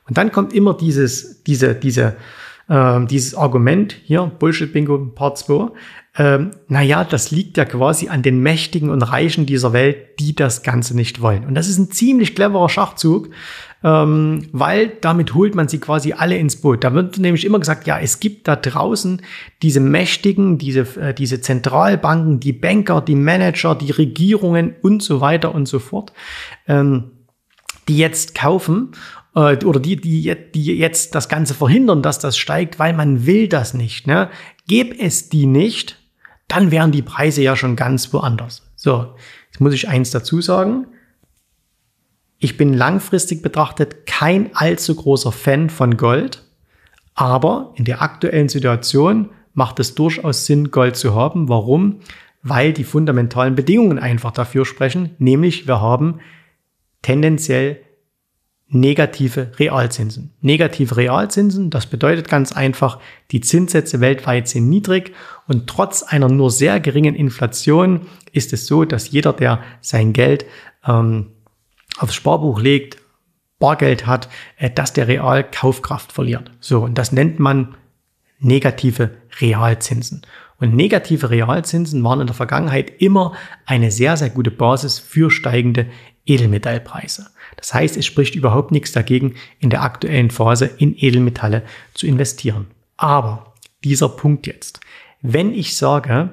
Und 0.08 0.18
dann 0.18 0.32
kommt 0.32 0.54
immer 0.54 0.74
dieses, 0.74 1.44
diese, 1.44 1.74
diese, 1.76 2.16
ähm, 2.70 3.08
dieses 3.08 3.36
Argument 3.36 3.96
hier, 4.04 4.32
Bullshit-Bingo 4.40 5.12
Part 5.14 5.38
2, 5.38 5.72
ähm, 6.18 6.52
naja, 6.68 7.04
das 7.04 7.32
liegt 7.32 7.58
ja 7.58 7.66
quasi 7.66 8.08
an 8.08 8.22
den 8.22 8.40
Mächtigen 8.40 8.90
und 8.90 9.02
Reichen 9.02 9.46
dieser 9.46 9.74
Welt, 9.74 10.20
die 10.20 10.34
das 10.34 10.64
Ganze 10.64 10.96
nicht 10.96 11.22
wollen. 11.22 11.46
Und 11.46 11.56
das 11.56 11.68
ist 11.68 11.78
ein 11.78 11.92
ziemlich 11.92 12.36
cleverer 12.36 12.70
Schachzug, 12.70 13.30
ähm, 13.84 14.48
weil 14.54 14.94
damit 15.02 15.34
holt 15.34 15.56
man 15.56 15.68
sie 15.68 15.80
quasi 15.80 16.14
alle 16.14 16.38
ins 16.38 16.56
Boot. 16.56 16.86
Da 16.86 16.94
wird 16.94 17.20
nämlich 17.20 17.44
immer 17.44 17.60
gesagt, 17.60 17.86
ja, 17.86 18.00
es 18.00 18.22
gibt 18.22 18.48
da 18.48 18.56
draußen 18.56 19.22
diese 19.62 19.82
Mächtigen, 19.82 20.58
diese, 20.58 20.88
äh, 21.00 21.14
diese 21.14 21.42
Zentralbanken, 21.42 22.40
die 22.40 22.54
Banker, 22.54 23.02
die 23.02 23.16
Manager, 23.16 23.76
die 23.76 23.92
Regierungen 23.92 24.74
und 24.82 25.04
so 25.04 25.20
weiter 25.20 25.54
und 25.54 25.68
so 25.68 25.80
fort, 25.80 26.14
ähm, 26.68 27.12
die 27.90 27.98
jetzt 27.98 28.34
kaufen 28.36 28.94
äh, 29.36 29.64
oder 29.64 29.80
die, 29.80 29.98
die, 29.98 30.36
die 30.54 30.66
jetzt 30.78 31.14
das 31.14 31.30
Ganze 31.30 31.54
verhindern, 31.54 32.02
dass 32.02 32.20
das 32.20 32.38
steigt, 32.38 32.80
weil 32.80 32.94
man 32.94 33.26
will 33.26 33.48
das 33.48 33.74
nicht. 33.74 34.08
Ne? 34.08 34.30
Gäbe 34.68 34.98
es 34.98 35.30
die 35.30 35.46
nicht, 35.46 36.00
dann 36.48 36.72
wären 36.72 36.92
die 36.92 37.02
Preise 37.02 37.42
ja 37.42 37.56
schon 37.56 37.76
ganz 37.76 38.12
woanders. 38.14 38.64
So, 38.76 39.16
jetzt 39.52 39.62
muss 39.62 39.74
ich 39.74 39.88
eins 39.88 40.12
dazu 40.12 40.42
sagen. 40.42 40.88
Ich 42.38 42.58
bin 42.58 42.74
langfristig 42.74 43.42
betrachtet 43.42 44.06
kein 44.06 44.56
allzu 44.56 44.96
großer 44.96 45.32
Fan 45.32 45.70
von 45.70 45.98
Gold, 45.98 46.44
aber 47.14 47.74
in 47.76 47.86
der 47.86 48.02
aktuellen 48.02 48.50
Situation 48.50 49.30
macht 49.54 49.80
es 49.80 49.96
durchaus 49.96 50.46
Sinn, 50.46 50.70
Gold 50.70 50.98
zu 50.98 51.16
haben. 51.16 51.48
Warum? 51.48 52.02
Weil 52.44 52.74
die 52.74 52.84
fundamentalen 52.84 53.56
Bedingungen 53.56 53.98
einfach 53.98 54.32
dafür 54.32 54.66
sprechen, 54.66 55.16
nämlich 55.18 55.66
wir 55.66 55.82
haben 55.82 56.20
tendenziell 57.02 57.85
negative 58.68 59.52
Realzinsen. 59.60 60.34
Negative 60.42 60.98
Realzinsen, 60.98 61.70
das 61.70 61.86
bedeutet 61.86 62.28
ganz 62.28 62.52
einfach, 62.52 63.00
die 63.32 63.42
Zinssätze 63.42 64.00
weltweit 64.00 64.48
sind 64.48 64.70
niedrig 64.70 65.14
und 65.48 65.68
trotz 65.68 66.04
einer 66.04 66.30
nur 66.30 66.50
sehr 66.52 66.80
geringen 66.80 67.16
Inflation 67.16 68.08
ist 68.32 68.54
es 68.54 68.66
so, 68.66 68.84
dass 68.84 69.12
jeder, 69.12 69.34
der 69.34 69.62
sein 69.82 70.14
Geld 70.14 70.46
ähm, 70.86 71.32
aufs 71.98 72.16
Sparbuch 72.16 72.60
legt, 72.60 72.98
Bargeld 73.60 74.06
hat, 74.06 74.30
äh, 74.58 74.70
dass 74.70 74.94
der 74.94 75.08
Real 75.08 75.44
Kaufkraft 75.44 76.12
verliert. 76.12 76.52
So, 76.60 76.84
und 76.84 76.98
das 76.98 77.12
nennt 77.12 77.40
man 77.40 77.76
negative 78.40 79.12
Realzinsen. 79.40 80.22
Und 80.58 80.76
negative 80.76 81.30
Realzinsen 81.30 82.04
waren 82.04 82.22
in 82.22 82.28
der 82.28 82.36
Vergangenheit 82.36 83.02
immer 83.02 83.34
eine 83.66 83.92
sehr, 83.92 84.16
sehr 84.16 84.30
gute 84.30 84.52
Basis 84.52 85.00
für 85.00 85.30
steigende 85.30 85.88
Edelmetallpreise. 86.26 87.28
Das 87.58 87.74
heißt, 87.74 87.98
es 87.98 88.06
spricht 88.06 88.36
überhaupt 88.36 88.72
nichts 88.72 88.92
dagegen, 88.92 89.36
in 89.60 89.70
der 89.70 89.84
aktuellen 89.84 90.32
Phase 90.32 90.66
in 90.66 90.96
Edelmetalle 90.98 91.64
zu 91.94 92.08
investieren. 92.08 92.68
Aber 92.98 93.54
dieser 93.84 94.10
Punkt 94.10 94.48
jetzt, 94.48 94.80
wenn 95.22 95.54
ich 95.54 95.78
sage, 95.78 96.32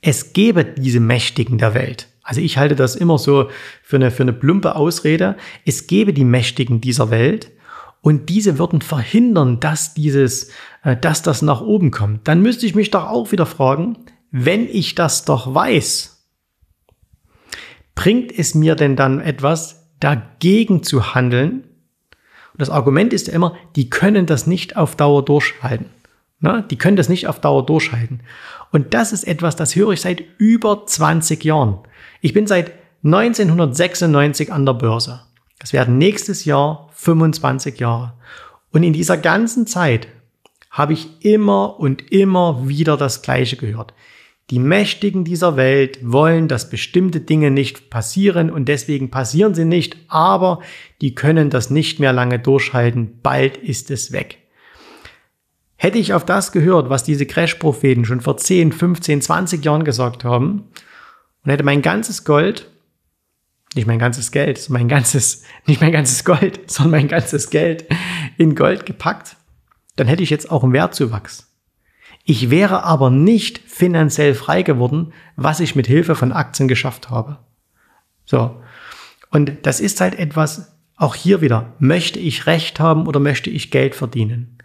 es 0.00 0.32
gäbe 0.32 0.64
diese 0.64 1.00
Mächtigen 1.00 1.58
der 1.58 1.74
Welt, 1.74 2.08
also 2.22 2.40
ich 2.40 2.58
halte 2.58 2.76
das 2.76 2.94
immer 2.94 3.18
so 3.18 3.48
für 3.82 3.96
eine, 3.96 4.10
für 4.10 4.22
eine 4.22 4.32
plumpe 4.32 4.76
Ausrede, 4.76 5.36
es 5.64 5.86
gäbe 5.86 6.12
die 6.12 6.24
Mächtigen 6.24 6.80
dieser 6.80 7.10
Welt 7.10 7.50
und 8.00 8.28
diese 8.28 8.58
würden 8.58 8.80
verhindern, 8.80 9.60
dass 9.60 9.94
dieses, 9.94 10.50
äh, 10.82 10.96
dass 10.96 11.22
das 11.22 11.42
nach 11.42 11.60
oben 11.60 11.90
kommt, 11.90 12.28
dann 12.28 12.42
müsste 12.42 12.66
ich 12.66 12.74
mich 12.74 12.90
doch 12.90 13.08
auch 13.08 13.32
wieder 13.32 13.46
fragen, 13.46 13.98
wenn 14.30 14.68
ich 14.68 14.94
das 14.94 15.24
doch 15.24 15.54
weiß, 15.54 16.26
bringt 17.94 18.36
es 18.36 18.54
mir 18.54 18.74
denn 18.74 18.94
dann 18.94 19.20
etwas, 19.20 19.88
dagegen 20.00 20.82
zu 20.82 21.14
handeln? 21.14 21.64
Und 22.52 22.60
das 22.60 22.70
Argument 22.70 23.12
ist 23.12 23.26
ja 23.26 23.34
immer, 23.34 23.56
die 23.74 23.90
können 23.90 24.26
das 24.26 24.46
nicht 24.46 24.76
auf 24.76 24.96
Dauer 24.96 25.24
durchhalten. 25.24 25.86
Na, 26.40 26.62
die 26.62 26.78
können 26.78 26.96
das 26.96 27.08
nicht 27.08 27.26
auf 27.26 27.40
Dauer 27.40 27.66
durchhalten. 27.66 28.20
Und 28.70 28.94
das 28.94 29.12
ist 29.12 29.24
etwas, 29.24 29.56
das 29.56 29.74
höre 29.74 29.90
ich 29.90 30.00
seit 30.00 30.22
über 30.38 30.86
20 30.86 31.42
Jahren. 31.44 31.78
Ich 32.20 32.32
bin 32.32 32.46
seit 32.46 32.72
1996 33.02 34.52
an 34.52 34.64
der 34.64 34.74
Börse. 34.74 35.20
Das 35.58 35.72
werden 35.72 35.98
nächstes 35.98 36.44
Jahr 36.44 36.88
25 36.94 37.78
Jahre. 37.80 38.14
Und 38.70 38.82
in 38.82 38.92
dieser 38.92 39.16
ganzen 39.16 39.66
Zeit 39.66 40.08
habe 40.70 40.92
ich 40.92 41.24
immer 41.24 41.80
und 41.80 42.12
immer 42.12 42.68
wieder 42.68 42.96
das 42.96 43.22
Gleiche 43.22 43.56
gehört. 43.56 43.94
Die 44.50 44.58
Mächtigen 44.58 45.24
dieser 45.24 45.56
Welt 45.56 45.98
wollen, 46.02 46.48
dass 46.48 46.70
bestimmte 46.70 47.20
Dinge 47.20 47.50
nicht 47.50 47.90
passieren 47.90 48.50
und 48.50 48.66
deswegen 48.66 49.10
passieren 49.10 49.54
sie 49.54 49.66
nicht, 49.66 49.98
aber 50.08 50.60
die 51.02 51.14
können 51.14 51.50
das 51.50 51.68
nicht 51.68 52.00
mehr 52.00 52.14
lange 52.14 52.38
durchhalten, 52.38 53.20
bald 53.22 53.58
ist 53.58 53.90
es 53.90 54.10
weg. 54.12 54.38
Hätte 55.76 55.98
ich 55.98 56.14
auf 56.14 56.24
das 56.24 56.50
gehört, 56.50 56.88
was 56.88 57.04
diese 57.04 57.26
Crash-Propheten 57.26 58.04
schon 58.04 58.22
vor 58.22 58.38
10, 58.38 58.72
15, 58.72 59.20
20 59.20 59.64
Jahren 59.64 59.84
gesagt 59.84 60.24
haben 60.24 60.64
und 61.44 61.50
hätte 61.50 61.62
mein 61.62 61.82
ganzes 61.82 62.24
Gold, 62.24 62.70
nicht 63.74 63.86
mein 63.86 63.98
ganzes 63.98 64.30
Geld, 64.32 64.68
mein 64.70 64.88
ganzes, 64.88 65.42
nicht 65.66 65.80
mein 65.80 65.92
ganzes 65.92 66.24
Gold, 66.24 66.60
sondern 66.70 67.00
mein 67.00 67.08
ganzes 67.08 67.50
Geld 67.50 67.86
in 68.36 68.54
Gold 68.54 68.86
gepackt, 68.86 69.36
dann 69.96 70.06
hätte 70.06 70.22
ich 70.22 70.30
jetzt 70.30 70.50
auch 70.50 70.62
einen 70.62 70.72
Wertzuwachs. 70.72 71.52
Ich 72.24 72.50
wäre 72.50 72.84
aber 72.84 73.10
nicht 73.10 73.58
finanziell 73.58 74.34
frei 74.34 74.62
geworden, 74.62 75.12
was 75.36 75.60
ich 75.60 75.74
mit 75.74 75.86
Hilfe 75.86 76.14
von 76.14 76.32
Aktien 76.32 76.68
geschafft 76.68 77.10
habe. 77.10 77.38
So. 78.24 78.62
Und 79.30 79.52
das 79.62 79.80
ist 79.80 80.00
halt 80.00 80.18
etwas, 80.18 80.76
auch 80.96 81.14
hier 81.14 81.40
wieder, 81.40 81.72
möchte 81.78 82.18
ich 82.18 82.46
Recht 82.46 82.80
haben 82.80 83.06
oder 83.06 83.20
möchte 83.20 83.50
ich 83.50 83.70
Geld 83.70 83.94
verdienen? 83.94 84.58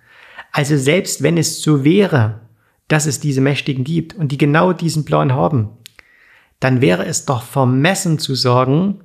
Also 0.51 0.77
selbst 0.77 1.23
wenn 1.23 1.37
es 1.37 1.61
so 1.61 1.83
wäre, 1.83 2.41
dass 2.87 3.05
es 3.05 3.19
diese 3.19 3.41
Mächtigen 3.41 3.83
gibt 3.83 4.13
und 4.13 4.31
die 4.31 4.37
genau 4.37 4.73
diesen 4.73 5.05
Plan 5.05 5.33
haben, 5.33 5.69
dann 6.63 6.79
wäre 6.79 7.05
es 7.05 7.25
doch 7.25 7.43
vermessen 7.43 8.19
zu 8.19 8.35
sagen, 8.35 9.01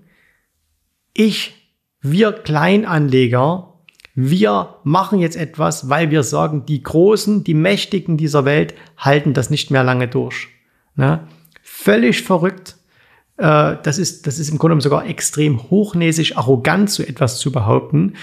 ich, 1.13 1.73
wir 2.01 2.33
Kleinanleger, 2.33 3.75
wir 4.15 4.77
machen 4.85 5.19
jetzt 5.19 5.37
etwas, 5.37 5.89
weil 5.89 6.11
wir 6.13 6.23
sagen, 6.23 6.67
die 6.67 6.83
Großen, 6.83 7.43
die 7.43 7.55
Mächtigen 7.55 8.17
dieser 8.17 8.45
Welt 8.45 8.75
halten 8.97 9.35
das 9.35 9.51
nicht 9.51 9.73
mehr 9.73 9.83
lange 9.83 10.07
durch. 10.07 10.49
Ne? 10.95 11.27
Völlig 11.63 12.23
verrückt. 12.23 12.77
Äh, 13.39 13.77
das, 13.83 13.99
ist, 13.99 14.29
das 14.29 14.39
ist 14.39 14.51
im 14.51 14.59
Grunde 14.59 14.81
sogar 14.81 15.07
extrem 15.07 15.71
hochnäsig, 15.71 16.37
arrogant, 16.37 16.91
so 16.91 17.03
etwas 17.03 17.39
zu 17.41 17.51
behaupten, 17.51 18.15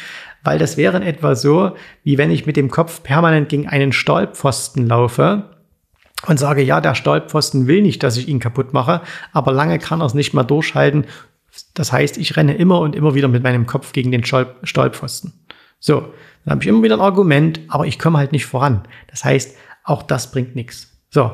weil 0.44 0.60
das 0.60 0.78
wäre 0.78 0.96
in 0.96 1.04
etwa 1.04 1.36
so, 1.36 1.76
wie 2.04 2.18
wenn 2.18 2.32
ich 2.32 2.46
mit 2.46 2.56
dem 2.56 2.70
Kopf 2.70 3.04
permanent 3.04 3.50
gegen 3.50 3.68
einen 3.68 3.92
Stahlpfosten 3.92 4.88
laufe 4.88 5.55
und 6.28 6.38
sage, 6.38 6.62
ja, 6.62 6.82
der 6.82 6.96
Stahlpfosten 6.96 7.68
will 7.68 7.82
nicht, 7.82 8.04
dass 8.04 8.18
ich 8.18 8.28
ihn 8.28 8.40
kaputt 8.40 8.74
mache, 8.74 9.02
aber 9.32 9.52
lange 9.52 9.80
kann 9.80 10.02
er 10.02 10.06
es 10.06 10.14
nicht 10.14 10.34
mehr 10.34 10.44
durchhalten. 10.44 11.06
Das 11.74 11.92
heißt, 11.92 12.18
ich 12.18 12.36
renne 12.36 12.56
immer 12.56 12.80
und 12.80 12.96
immer 12.96 13.16
wieder 13.16 13.28
mit 13.28 13.44
meinem 13.44 13.66
Kopf 13.66 13.94
gegen 13.94 14.12
den 14.12 14.26
Stahlpfosten. 14.26 15.34
So, 15.80 16.02
dann 16.44 16.52
habe 16.52 16.64
ich 16.64 16.68
immer 16.68 16.84
wieder 16.84 16.96
ein 16.96 17.02
Argument, 17.02 17.60
aber 17.68 17.86
ich 17.86 18.00
komme 18.00 18.18
halt 18.18 18.32
nicht 18.32 18.46
voran. 18.46 18.88
Das 19.10 19.24
heißt, 19.24 19.56
auch 19.84 20.04
das 20.04 20.32
bringt 20.32 20.56
nichts. 20.56 20.92
So, 21.10 21.32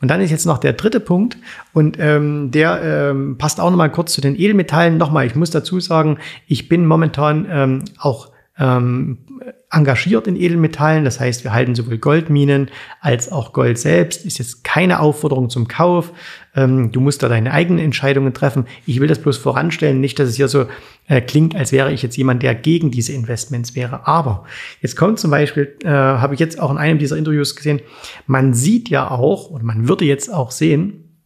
und 0.00 0.08
dann 0.08 0.20
ist 0.20 0.30
jetzt 0.30 0.44
noch 0.44 0.58
der 0.58 0.74
dritte 0.74 1.00
Punkt 1.00 1.38
und 1.72 1.96
ähm, 1.98 2.50
der 2.50 2.82
ähm, 2.82 3.38
passt 3.38 3.58
auch 3.58 3.70
nochmal 3.70 3.90
kurz 3.90 4.12
zu 4.12 4.20
den 4.20 4.38
Edelmetallen. 4.38 4.98
Nochmal, 4.98 5.26
ich 5.26 5.34
muss 5.34 5.50
dazu 5.50 5.80
sagen, 5.80 6.18
ich 6.46 6.68
bin 6.68 6.86
momentan 6.86 7.46
ähm, 7.50 7.84
auch 7.98 8.30
ähm, 8.56 9.18
engagiert 9.70 10.28
in 10.28 10.36
Edelmetallen. 10.36 11.04
Das 11.04 11.18
heißt, 11.18 11.42
wir 11.42 11.52
halten 11.52 11.74
sowohl 11.74 11.98
Goldminen 11.98 12.70
als 13.00 13.30
auch 13.32 13.52
Gold 13.52 13.78
selbst. 13.78 14.24
Ist 14.24 14.38
jetzt 14.38 14.62
keine 14.62 15.00
Aufforderung 15.00 15.50
zum 15.50 15.66
Kauf. 15.66 16.12
Ähm, 16.54 16.92
du 16.92 17.00
musst 17.00 17.22
da 17.22 17.28
deine 17.28 17.52
eigenen 17.52 17.84
Entscheidungen 17.84 18.32
treffen. 18.32 18.66
Ich 18.86 19.00
will 19.00 19.08
das 19.08 19.20
bloß 19.20 19.38
voranstellen. 19.38 20.00
Nicht, 20.00 20.18
dass 20.18 20.28
es 20.28 20.36
hier 20.36 20.48
so 20.48 20.66
äh, 21.08 21.20
klingt, 21.20 21.56
als 21.56 21.72
wäre 21.72 21.92
ich 21.92 22.02
jetzt 22.02 22.16
jemand, 22.16 22.42
der 22.42 22.54
gegen 22.54 22.92
diese 22.92 23.12
Investments 23.12 23.74
wäre. 23.74 24.06
Aber 24.06 24.44
jetzt 24.80 24.96
kommt 24.96 25.18
zum 25.18 25.32
Beispiel, 25.32 25.76
äh, 25.82 25.88
habe 25.88 26.34
ich 26.34 26.40
jetzt 26.40 26.60
auch 26.60 26.70
in 26.70 26.78
einem 26.78 26.98
dieser 26.98 27.16
Interviews 27.16 27.56
gesehen, 27.56 27.80
man 28.26 28.54
sieht 28.54 28.88
ja 28.88 29.10
auch, 29.10 29.50
und 29.50 29.64
man 29.64 29.88
würde 29.88 30.04
jetzt 30.04 30.32
auch 30.32 30.52
sehen, 30.52 31.18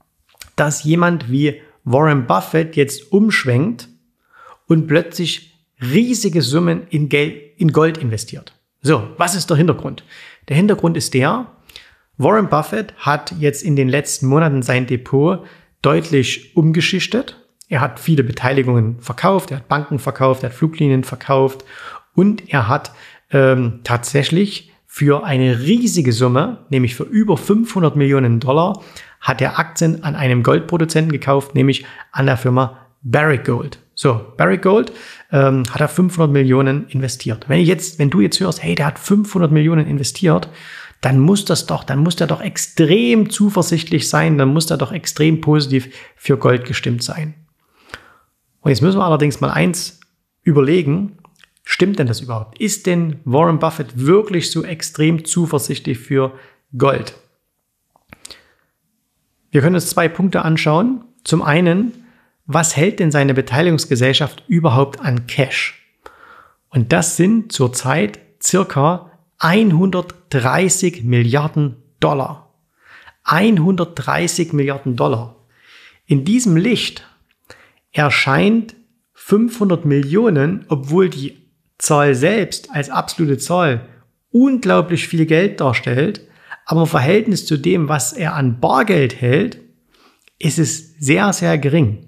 dass 0.57 0.83
jemand 0.83 1.31
wie 1.31 1.61
Warren 1.85 2.27
Buffett 2.27 2.77
jetzt 2.77 3.13
umschwenkt 3.13 3.89
und 4.67 4.87
plötzlich 4.87 5.48
riesige 5.81 6.43
Summen 6.43 6.87
in, 6.91 7.09
Geld, 7.09 7.35
in 7.57 7.73
Gold 7.73 7.99
investiert. 7.99 8.55
So, 8.81 9.09
was 9.17 9.35
ist 9.35 9.51
der 9.51 9.57
Hintergrund? 9.57 10.05
Der 10.49 10.57
Hintergrund 10.57 10.97
ist 10.97 11.15
der, 11.15 11.47
Warren 12.17 12.49
Buffett 12.49 12.95
hat 12.97 13.33
jetzt 13.39 13.63
in 13.63 13.77
den 13.77 13.89
letzten 13.89 14.27
Monaten 14.27 14.63
sein 14.63 14.87
Depot 14.87 15.45
deutlich 15.83 16.57
umgeschichtet. 16.57 17.37
Er 17.69 17.81
hat 17.81 18.01
viele 18.01 18.25
Beteiligungen 18.25 18.99
verkauft, 19.01 19.51
er 19.51 19.59
hat 19.59 19.69
Banken 19.69 19.99
verkauft, 19.99 20.43
er 20.43 20.51
hat 20.51 20.57
Fluglinien 20.57 21.05
verkauft 21.05 21.65
und 22.15 22.53
er 22.53 22.67
hat 22.67 22.93
ähm, 23.31 23.81
tatsächlich 23.85 24.73
für 24.87 25.23
eine 25.25 25.61
riesige 25.61 26.13
Summe, 26.13 26.67
nämlich 26.71 26.97
für 26.97 27.05
über 27.05 27.37
500 27.37 27.95
Millionen 27.95 28.41
Dollar, 28.41 28.83
hat 29.21 29.41
er 29.41 29.59
Aktien 29.59 30.03
an 30.03 30.17
einem 30.17 30.43
Goldproduzenten 30.43 31.13
gekauft, 31.13 31.55
nämlich 31.55 31.85
an 32.11 32.27
der 32.27 32.37
Firma 32.37 32.79
Barrick 33.03 33.45
Gold. 33.45 33.79
So, 34.01 34.33
Barrick 34.37 34.63
Gold 34.63 34.93
ähm, 35.33 35.65
hat 35.71 35.81
er 35.81 35.89
500 35.89 36.31
Millionen 36.31 36.87
investiert. 36.87 37.49
Wenn 37.49 37.59
ich 37.59 37.67
jetzt, 37.67 37.99
wenn 37.99 38.11
du 38.11 38.21
jetzt 38.21 38.39
hörst, 38.39 38.63
hey, 38.63 38.77
der 38.77 38.87
hat 38.87 38.97
500 38.97 39.51
Millionen 39.51 39.89
investiert, 39.89 40.49
dann 41.01 41.19
muss 41.19 41.45
das 41.45 41.67
doch, 41.67 41.83
dann 41.83 41.99
muss 41.99 42.15
der 42.15 42.29
doch 42.29 42.41
extrem 42.41 43.29
zuversichtlich 43.29 44.09
sein, 44.09 44.39
dann 44.39 44.51
muss 44.51 44.67
der 44.67 44.77
doch 44.77 44.93
extrem 44.93 45.41
positiv 45.41 45.93
für 46.15 46.37
Gold 46.37 46.65
gestimmt 46.65 47.03
sein. 47.03 47.35
Und 48.61 48.71
jetzt 48.71 48.83
müssen 48.83 49.01
wir 49.01 49.05
allerdings 49.05 49.41
mal 49.41 49.51
eins 49.51 49.99
überlegen, 50.45 51.19
stimmt 51.65 51.99
denn 51.99 52.07
das 52.07 52.21
überhaupt? 52.21 52.61
Ist 52.61 52.87
denn 52.87 53.17
Warren 53.25 53.59
Buffett 53.59 53.89
wirklich 53.99 54.53
so 54.53 54.63
extrem 54.63 55.25
zuversichtlich 55.25 55.99
für 55.99 56.35
Gold? 56.77 57.15
Wir 59.51 59.61
können 59.61 59.75
uns 59.75 59.91
zwei 59.91 60.09
Punkte 60.09 60.43
anschauen. 60.43 61.05
Zum 61.25 61.43
einen, 61.43 61.98
was 62.51 62.77
hält 62.77 62.99
denn 62.99 63.11
seine 63.11 63.35
Beteiligungsgesellschaft 63.35 64.43
überhaupt 64.49 65.01
an 65.01 65.27
Cash? 65.27 65.87
Und 66.71 66.95
das 66.95 67.19
sind 67.19 67.53
zurzeit 67.53 68.19
circa 68.43 69.13
130 69.39 71.05
Milliarden 71.05 71.77
Dollar. 72.01 72.55
130 73.25 74.55
Milliarden 74.55 74.97
Dollar. 74.97 75.37
In 76.07 76.25
diesem 76.25 76.57
Licht 76.57 77.07
erscheint 77.93 78.75
500 79.13 79.85
Millionen, 79.85 80.65
obwohl 80.69 81.11
die 81.11 81.37
Zahl 81.77 82.15
selbst 82.15 82.71
als 82.71 82.89
absolute 82.89 83.37
Zahl 83.37 83.87
unglaublich 84.31 85.07
viel 85.07 85.27
Geld 85.27 85.61
darstellt, 85.61 86.23
aber 86.65 86.81
im 86.83 86.87
Verhältnis 86.87 87.45
zu 87.45 87.59
dem, 87.59 87.91
was 87.91 88.15
er 88.15 88.35
an 88.35 88.59
Bargeld 88.59 89.21
hält, 89.21 89.61
ist 90.39 90.59
es 90.59 90.95
sehr, 90.99 91.35
sehr 91.35 91.59
gering. 91.59 92.08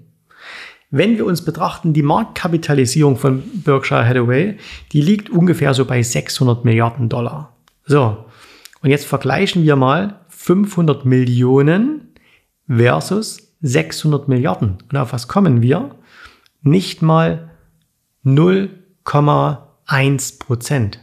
Wenn 0.91 1.17
wir 1.17 1.25
uns 1.25 1.43
betrachten, 1.43 1.93
die 1.93 2.03
Marktkapitalisierung 2.03 3.15
von 3.15 3.41
Berkshire 3.63 4.05
Hathaway, 4.05 4.57
die 4.91 5.01
liegt 5.01 5.29
ungefähr 5.29 5.73
so 5.73 5.85
bei 5.85 6.03
600 6.03 6.65
Milliarden 6.65 7.07
Dollar. 7.07 7.55
So. 7.85 8.25
Und 8.83 8.89
jetzt 8.89 9.05
vergleichen 9.05 9.63
wir 9.63 9.77
mal 9.77 10.19
500 10.27 11.05
Millionen 11.05 12.09
versus 12.67 13.53
600 13.61 14.27
Milliarden. 14.27 14.79
Und 14.91 14.97
auf 14.97 15.13
was 15.13 15.29
kommen 15.29 15.61
wir? 15.61 15.95
Nicht 16.61 17.01
mal 17.01 17.51
0,1 18.25 20.39
Prozent. 20.39 20.99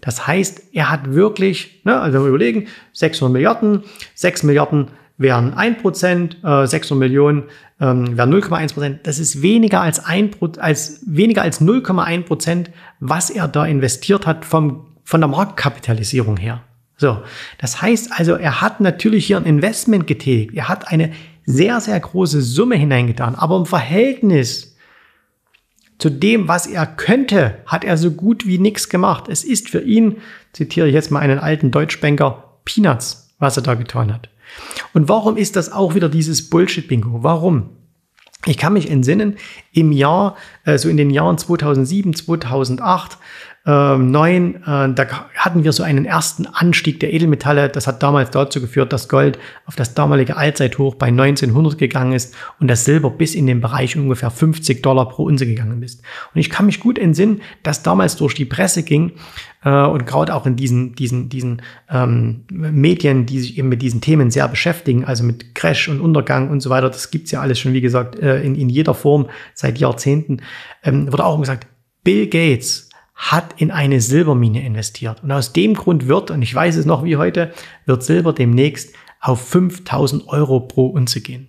Das 0.00 0.26
heißt, 0.26 0.62
er 0.72 0.90
hat 0.90 1.12
wirklich, 1.12 1.82
ne, 1.84 2.00
also 2.00 2.26
überlegen, 2.26 2.68
600 2.92 3.32
Milliarden, 3.32 3.82
6 4.14 4.44
Milliarden 4.44 4.88
wären 5.20 5.52
1 5.52 5.82
Prozent, 5.82 6.38
äh, 6.42 6.66
600 6.66 6.98
Millionen 6.98 7.44
ähm, 7.78 8.16
wären 8.16 8.32
0,1 8.32 8.72
Prozent. 8.72 9.00
Das 9.02 9.18
ist 9.18 9.42
weniger 9.42 9.82
als, 9.82 10.02
ein, 10.04 10.30
als, 10.58 11.02
weniger 11.06 11.42
als 11.42 11.60
0,1 11.60 12.22
Prozent, 12.22 12.70
was 13.00 13.28
er 13.28 13.46
da 13.46 13.66
investiert 13.66 14.26
hat 14.26 14.46
vom, 14.46 14.86
von 15.04 15.20
der 15.20 15.28
Marktkapitalisierung 15.28 16.38
her. 16.38 16.62
So, 16.96 17.18
das 17.58 17.82
heißt 17.82 18.12
also, 18.16 18.34
er 18.34 18.62
hat 18.62 18.80
natürlich 18.80 19.26
hier 19.26 19.36
ein 19.36 19.44
Investment 19.44 20.06
getätigt. 20.06 20.54
Er 20.54 20.68
hat 20.68 20.88
eine 20.88 21.12
sehr, 21.44 21.80
sehr 21.80 22.00
große 22.00 22.40
Summe 22.40 22.76
hineingetan, 22.76 23.34
aber 23.34 23.58
im 23.58 23.66
Verhältnis 23.66 24.76
zu 25.98 26.08
dem, 26.08 26.48
was 26.48 26.66
er 26.66 26.86
könnte, 26.86 27.58
hat 27.66 27.84
er 27.84 27.98
so 27.98 28.10
gut 28.10 28.46
wie 28.46 28.58
nichts 28.58 28.88
gemacht. 28.88 29.24
Es 29.28 29.44
ist 29.44 29.68
für 29.68 29.82
ihn, 29.82 30.16
zitiere 30.54 30.88
ich 30.88 30.94
jetzt 30.94 31.10
mal 31.10 31.20
einen 31.20 31.38
alten 31.38 31.70
Deutschbanker, 31.70 32.58
Peanuts, 32.64 33.34
was 33.38 33.58
er 33.58 33.62
da 33.62 33.74
getan 33.74 34.14
hat. 34.14 34.30
Und 34.92 35.08
warum 35.08 35.36
ist 35.36 35.56
das 35.56 35.72
auch 35.72 35.94
wieder 35.94 36.08
dieses 36.08 36.50
Bullshit-Bingo? 36.50 37.22
Warum? 37.22 37.70
Ich 38.46 38.56
kann 38.56 38.72
mich 38.72 38.90
entsinnen, 38.90 39.36
im 39.72 39.92
Jahr, 39.92 40.36
äh, 40.64 40.78
so 40.78 40.88
in 40.88 40.96
den 40.96 41.10
Jahren 41.10 41.36
2007, 41.36 42.14
2008, 42.14 43.18
ähm, 43.66 44.10
9, 44.10 44.54
äh, 44.54 44.60
da 44.64 45.06
hatten 45.36 45.64
wir 45.64 45.72
so 45.72 45.82
einen 45.82 46.06
ersten 46.06 46.46
Anstieg 46.46 46.98
der 47.00 47.12
Edelmetalle. 47.12 47.68
Das 47.68 47.86
hat 47.86 48.02
damals 48.02 48.30
dazu 48.30 48.58
geführt, 48.58 48.90
dass 48.90 49.08
Gold 49.08 49.38
auf 49.66 49.76
das 49.76 49.92
damalige 49.92 50.38
Allzeithoch 50.38 50.94
bei 50.94 51.08
1900 51.08 51.76
gegangen 51.76 52.14
ist 52.14 52.34
und 52.58 52.68
das 52.68 52.86
Silber 52.86 53.10
bis 53.10 53.34
in 53.34 53.46
den 53.46 53.60
Bereich 53.60 53.96
ungefähr 53.96 54.30
50 54.30 54.82
Dollar 54.82 55.10
pro 55.10 55.24
Unze 55.24 55.44
gegangen 55.44 55.82
ist. 55.82 56.02
Und 56.34 56.40
ich 56.40 56.48
kann 56.48 56.64
mich 56.64 56.80
gut 56.80 56.98
entsinnen, 56.98 57.42
dass 57.62 57.82
damals 57.82 58.16
durch 58.16 58.34
die 58.34 58.46
Presse 58.46 58.82
ging 58.82 59.12
äh, 59.62 59.84
und 59.84 60.06
gerade 60.06 60.34
auch 60.34 60.46
in 60.46 60.56
diesen, 60.56 60.94
diesen, 60.94 61.28
diesen 61.28 61.60
ähm, 61.90 62.44
Medien, 62.50 63.26
die 63.26 63.40
sich 63.40 63.58
eben 63.58 63.68
mit 63.68 63.82
diesen 63.82 64.00
Themen 64.00 64.30
sehr 64.30 64.48
beschäftigen, 64.48 65.04
also 65.04 65.22
mit 65.22 65.54
Crash 65.54 65.88
und 65.88 66.00
Untergang 66.00 66.48
und 66.48 66.60
so 66.60 66.70
weiter, 66.70 66.88
das 66.88 67.10
gibt's 67.10 67.30
ja 67.30 67.42
alles 67.42 67.58
schon, 67.58 67.74
wie 67.74 67.82
gesagt, 67.82 68.18
äh, 68.18 68.42
in, 68.42 68.54
in 68.54 68.70
jeder 68.70 68.94
Form 68.94 69.28
seit 69.52 69.78
Jahrzehnten, 69.78 70.40
ähm, 70.82 71.12
wurde 71.12 71.26
auch 71.26 71.38
gesagt, 71.38 71.66
Bill 72.02 72.26
Gates 72.26 72.89
hat 73.20 73.60
in 73.60 73.70
eine 73.70 74.00
Silbermine 74.00 74.64
investiert. 74.64 75.22
Und 75.22 75.30
aus 75.30 75.52
dem 75.52 75.74
Grund 75.74 76.08
wird, 76.08 76.30
und 76.30 76.40
ich 76.40 76.54
weiß 76.54 76.76
es 76.76 76.86
noch 76.86 77.04
wie 77.04 77.18
heute, 77.18 77.52
wird 77.84 78.02
Silber 78.02 78.32
demnächst 78.32 78.94
auf 79.20 79.46
5000 79.46 80.26
Euro 80.28 80.60
pro 80.60 80.86
Unze 80.86 81.20
gehen. 81.20 81.48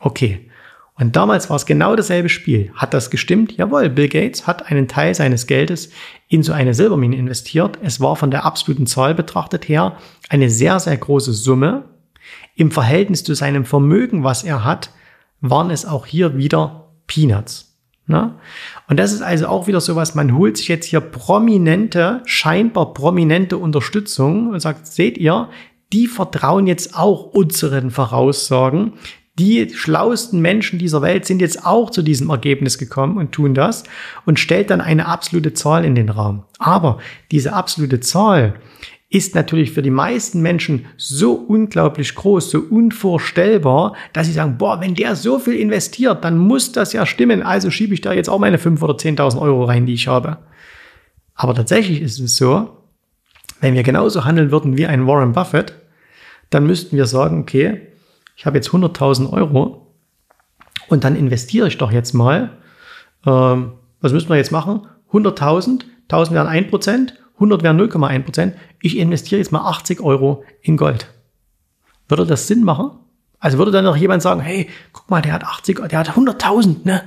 Okay. 0.00 0.48
Und 0.94 1.14
damals 1.16 1.50
war 1.50 1.56
es 1.56 1.66
genau 1.66 1.96
dasselbe 1.96 2.30
Spiel. 2.30 2.70
Hat 2.74 2.94
das 2.94 3.10
gestimmt? 3.10 3.56
Jawohl, 3.56 3.90
Bill 3.90 4.08
Gates 4.08 4.46
hat 4.46 4.70
einen 4.70 4.88
Teil 4.88 5.14
seines 5.14 5.46
Geldes 5.46 5.90
in 6.28 6.42
so 6.42 6.52
eine 6.52 6.72
Silbermine 6.72 7.16
investiert. 7.16 7.78
Es 7.82 8.00
war 8.00 8.16
von 8.16 8.30
der 8.30 8.46
absoluten 8.46 8.86
Zahl 8.86 9.14
betrachtet 9.14 9.68
her 9.68 9.98
eine 10.30 10.48
sehr, 10.48 10.80
sehr 10.80 10.96
große 10.96 11.32
Summe. 11.34 11.84
Im 12.54 12.70
Verhältnis 12.70 13.22
zu 13.22 13.34
seinem 13.34 13.66
Vermögen, 13.66 14.24
was 14.24 14.44
er 14.44 14.64
hat, 14.64 14.90
waren 15.40 15.70
es 15.70 15.84
auch 15.84 16.06
hier 16.06 16.36
wieder 16.38 16.94
Peanuts. 17.06 17.71
Ne? 18.12 18.34
Und 18.88 18.98
das 18.98 19.12
ist 19.12 19.22
also 19.22 19.46
auch 19.46 19.66
wieder 19.66 19.80
so 19.80 19.96
was, 19.96 20.14
man 20.14 20.36
holt 20.36 20.58
sich 20.58 20.68
jetzt 20.68 20.84
hier 20.84 21.00
prominente, 21.00 22.20
scheinbar 22.26 22.92
prominente 22.92 23.56
Unterstützung 23.56 24.50
und 24.50 24.60
sagt, 24.60 24.86
seht 24.86 25.16
ihr, 25.16 25.48
die 25.94 26.06
vertrauen 26.06 26.66
jetzt 26.66 26.94
auch 26.94 27.32
unseren 27.32 27.90
Voraussagen. 27.90 28.92
Die 29.38 29.70
schlauesten 29.74 30.42
Menschen 30.42 30.78
dieser 30.78 31.00
Welt 31.00 31.24
sind 31.24 31.40
jetzt 31.40 31.64
auch 31.64 31.88
zu 31.88 32.02
diesem 32.02 32.28
Ergebnis 32.28 32.76
gekommen 32.76 33.16
und 33.16 33.32
tun 33.32 33.54
das 33.54 33.84
und 34.26 34.38
stellt 34.38 34.68
dann 34.68 34.82
eine 34.82 35.06
absolute 35.06 35.54
Zahl 35.54 35.86
in 35.86 35.94
den 35.94 36.10
Raum. 36.10 36.44
Aber 36.58 36.98
diese 37.30 37.54
absolute 37.54 38.00
Zahl 38.00 38.56
ist 39.12 39.34
natürlich 39.34 39.72
für 39.72 39.82
die 39.82 39.90
meisten 39.90 40.40
Menschen 40.40 40.86
so 40.96 41.34
unglaublich 41.34 42.14
groß, 42.14 42.50
so 42.50 42.60
unvorstellbar, 42.60 43.94
dass 44.14 44.26
sie 44.26 44.32
sagen, 44.32 44.56
boah, 44.56 44.80
wenn 44.80 44.94
der 44.94 45.16
so 45.16 45.38
viel 45.38 45.54
investiert, 45.54 46.24
dann 46.24 46.38
muss 46.38 46.72
das 46.72 46.94
ja 46.94 47.04
stimmen. 47.04 47.42
Also 47.42 47.70
schiebe 47.70 47.92
ich 47.92 48.00
da 48.00 48.14
jetzt 48.14 48.30
auch 48.30 48.38
meine 48.38 48.56
5.000 48.56 48.82
oder 48.82 48.94
10.000 48.94 49.40
Euro 49.40 49.64
rein, 49.64 49.84
die 49.84 49.92
ich 49.92 50.08
habe. 50.08 50.38
Aber 51.34 51.54
tatsächlich 51.54 52.00
ist 52.00 52.18
es 52.20 52.36
so, 52.36 52.78
wenn 53.60 53.74
wir 53.74 53.82
genauso 53.82 54.24
handeln 54.24 54.50
würden 54.50 54.78
wie 54.78 54.86
ein 54.86 55.06
Warren 55.06 55.32
Buffett, 55.32 55.74
dann 56.48 56.66
müssten 56.66 56.96
wir 56.96 57.06
sagen, 57.06 57.40
okay, 57.40 57.82
ich 58.36 58.46
habe 58.46 58.56
jetzt 58.56 58.70
100.000 58.70 59.30
Euro 59.30 59.94
und 60.88 61.04
dann 61.04 61.16
investiere 61.16 61.68
ich 61.68 61.76
doch 61.76 61.92
jetzt 61.92 62.14
mal, 62.14 62.56
ähm, 63.26 63.72
was 64.00 64.12
müssen 64.12 64.30
wir 64.30 64.36
jetzt 64.36 64.52
machen? 64.52 64.86
100.000, 65.12 65.84
1.000 66.08 66.32
wären 66.32 66.48
1%, 66.48 67.12
100 67.42 67.62
wären 67.62 67.80
0,1 67.80 68.22
Prozent. 68.22 68.56
Ich 68.80 68.96
investiere 68.96 69.40
jetzt 69.40 69.50
mal 69.52 69.68
80 69.68 70.00
Euro 70.00 70.44
in 70.60 70.76
Gold. 70.76 71.08
Würde 72.08 72.26
das 72.26 72.46
Sinn 72.46 72.62
machen? 72.62 72.92
Also 73.38 73.58
würde 73.58 73.72
dann 73.72 73.84
noch 73.84 73.96
jemand 73.96 74.22
sagen, 74.22 74.40
hey, 74.40 74.68
guck 74.92 75.10
mal, 75.10 75.20
der 75.20 75.32
hat 75.32 75.44
80, 75.44 75.88
der 75.88 75.98
hat 75.98 76.10
100.000, 76.10 76.84
ne? 76.84 77.02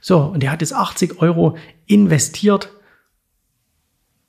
So, 0.00 0.18
und 0.18 0.42
der 0.42 0.50
hat 0.50 0.60
jetzt 0.60 0.74
80 0.74 1.22
Euro 1.22 1.56
investiert. 1.86 2.70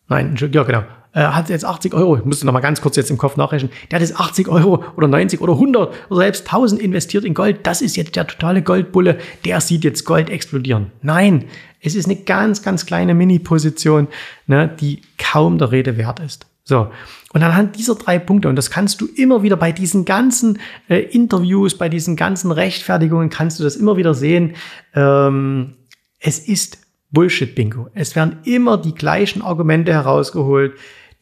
Nein, 0.08 0.36
ja, 0.40 0.64
genau 0.64 0.84
äh, 1.14 1.22
hat 1.22 1.50
jetzt 1.50 1.66
80 1.66 1.94
Euro, 1.94 2.18
ich 2.18 2.26
musste 2.26 2.46
noch 2.46 2.54
mal 2.54 2.60
ganz 2.60 2.82
kurz 2.82 2.96
jetzt 2.96 3.10
im 3.10 3.18
Kopf 3.18 3.38
nachrechnen, 3.38 3.72
der 3.92 4.00
hat 4.00 4.08
jetzt 4.08 4.20
80 4.20 4.48
Euro 4.48 4.84
oder 4.96 5.08
90 5.08 5.42
oder 5.42 5.54
100 5.54 5.94
oder 6.10 6.20
selbst 6.20 6.46
1000 6.48 6.82
investiert 6.82 7.26
in 7.26 7.34
Gold, 7.34 7.66
das 7.66 7.82
ist 7.82 7.96
jetzt 7.96 8.16
der 8.16 8.28
totale 8.28 8.62
Goldbulle, 8.62 9.18
der 9.46 9.62
sieht 9.62 9.84
jetzt 9.84 10.06
Gold 10.06 10.30
explodieren. 10.30 10.92
Nein, 11.02 11.46
es 11.82 11.96
ist 11.96 12.06
eine 12.06 12.18
ganz, 12.18 12.62
ganz 12.62 12.86
kleine 12.86 13.14
Mini-Position, 13.14 14.08
ne, 14.48 14.70
die 14.80 15.02
kaum 15.18 15.58
der 15.58 15.72
Rede 15.72 15.98
wert 15.98 16.20
ist. 16.20 16.46
So. 16.64 16.92
Und 17.32 17.44
anhand 17.44 17.78
dieser 17.78 17.96
drei 17.96 18.20
Punkte, 18.20 18.50
und 18.50 18.58
das 18.58 18.70
kannst 18.70 19.00
du 19.00 19.06
immer 19.06 19.42
wieder 19.42 19.56
bei 19.56 19.72
diesen 19.72 20.04
ganzen 20.04 20.60
äh, 20.90 20.98
Interviews, 20.98 21.78
bei 21.78 21.88
diesen 21.88 22.16
ganzen 22.18 22.52
Rechtfertigungen, 22.52 23.30
kannst 23.30 23.60
du 23.60 23.64
das 23.64 23.78
immer 23.78 23.96
wieder 23.96 24.14
sehen. 24.14 24.56
Ähm, 24.94 25.76
es 26.20 26.40
ist 26.40 26.80
Bullshit-Bingo. 27.12 27.90
Es 27.94 28.16
werden 28.16 28.40
immer 28.44 28.78
die 28.78 28.94
gleichen 28.94 29.42
Argumente 29.42 29.94
herausgeholt. 29.94 30.74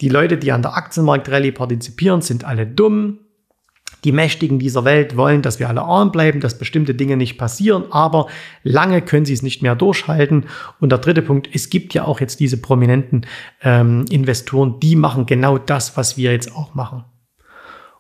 Die 0.02 0.10
Leute, 0.10 0.38
die 0.38 0.52
an 0.52 0.62
der 0.62 0.76
Aktienmarktrallye 0.76 1.52
partizipieren, 1.52 2.22
sind 2.22 2.44
alle 2.44 2.66
dumm. 2.66 3.20
Die 4.04 4.12
Mächtigen 4.12 4.60
dieser 4.60 4.86
Welt 4.86 5.18
wollen, 5.18 5.42
dass 5.42 5.60
wir 5.60 5.68
alle 5.68 5.82
arm 5.82 6.12
bleiben, 6.12 6.40
dass 6.40 6.60
bestimmte 6.60 6.94
Dinge 6.94 7.18
nicht 7.18 7.38
passieren, 7.38 7.86
aber 7.90 8.28
lange 8.62 9.02
können 9.02 9.26
sie 9.26 9.34
es 9.34 9.42
nicht 9.42 9.64
mehr 9.64 9.76
durchhalten. 9.76 10.46
Und 10.80 10.92
der 10.92 11.00
dritte 11.00 11.24
Punkt, 11.24 11.50
es 11.52 11.72
gibt 11.72 11.96
ja 11.96 12.06
auch 12.06 12.20
jetzt 12.20 12.40
diese 12.40 12.62
prominenten 12.62 13.26
ähm, 13.64 14.06
Investoren, 14.12 14.80
die 14.80 14.96
machen 14.96 15.26
genau 15.26 15.58
das, 15.58 15.98
was 15.98 16.18
wir 16.18 16.32
jetzt 16.32 16.56
auch 16.56 16.76
machen. 16.76 17.04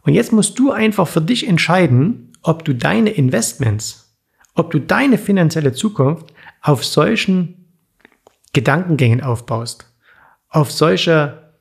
Und 0.01 0.13
jetzt 0.13 0.31
musst 0.31 0.59
du 0.59 0.71
einfach 0.71 1.07
für 1.07 1.21
dich 1.21 1.47
entscheiden, 1.47 2.33
ob 2.43 2.63
du 2.63 2.75
deine 2.75 3.09
Investments, 3.09 4.15
ob 4.53 4.69
du 4.69 4.79
deine 4.79 5.17
finanzielle 5.17 5.73
Zukunft 5.73 6.27
auf 6.61 6.85
solchen 6.85 7.64
Gedankengängen 8.55 9.21
aufbaust, 9.21 9.85
auf 10.49 10.71
solche 10.71 11.51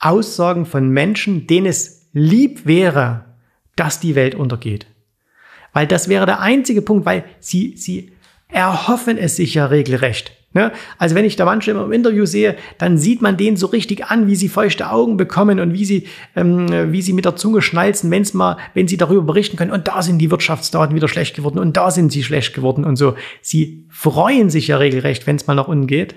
Aussagen 0.00 0.66
von 0.66 0.90
Menschen, 0.90 1.46
denen 1.46 1.66
es 1.66 2.08
lieb 2.12 2.66
wäre, 2.66 3.24
dass 3.76 4.00
die 4.00 4.16
Welt 4.16 4.34
untergeht. 4.34 4.86
Weil 5.72 5.86
das 5.86 6.08
wäre 6.08 6.26
der 6.26 6.40
einzige 6.40 6.82
Punkt, 6.82 7.06
weil 7.06 7.24
sie, 7.38 7.76
sie 7.76 8.12
erhoffen 8.48 9.16
es 9.16 9.36
sich 9.36 9.54
ja 9.54 9.66
regelrecht. 9.66 10.32
Ne? 10.52 10.72
Also 10.98 11.14
wenn 11.14 11.24
ich 11.24 11.36
da 11.36 11.44
manche 11.44 11.70
im 11.70 11.92
Interview 11.92 12.26
sehe, 12.26 12.56
dann 12.78 12.98
sieht 12.98 13.22
man 13.22 13.36
denen 13.36 13.56
so 13.56 13.68
richtig 13.68 14.06
an, 14.06 14.26
wie 14.26 14.34
sie 14.34 14.48
feuchte 14.48 14.90
Augen 14.90 15.16
bekommen 15.16 15.60
und 15.60 15.72
wie 15.72 15.84
sie, 15.84 16.08
ähm, 16.34 16.66
wie 16.92 17.02
sie 17.02 17.12
mit 17.12 17.24
der 17.24 17.36
Zunge 17.36 17.62
schnalzen, 17.62 18.10
wenn's 18.10 18.34
mal, 18.34 18.56
wenn 18.74 18.88
sie 18.88 18.96
darüber 18.96 19.22
berichten 19.22 19.56
können, 19.56 19.70
und 19.70 19.86
da 19.86 20.02
sind 20.02 20.18
die 20.18 20.32
Wirtschaftsdaten 20.32 20.96
wieder 20.96 21.06
schlecht 21.06 21.36
geworden 21.36 21.60
und 21.60 21.76
da 21.76 21.92
sind 21.92 22.10
sie 22.10 22.24
schlecht 22.24 22.52
geworden 22.52 22.84
und 22.84 22.96
so. 22.96 23.14
Sie 23.42 23.86
freuen 23.90 24.50
sich 24.50 24.66
ja 24.66 24.78
regelrecht, 24.78 25.28
wenn 25.28 25.36
es 25.36 25.46
mal 25.46 25.54
nach 25.54 25.68
unten 25.68 25.86
geht, 25.86 26.16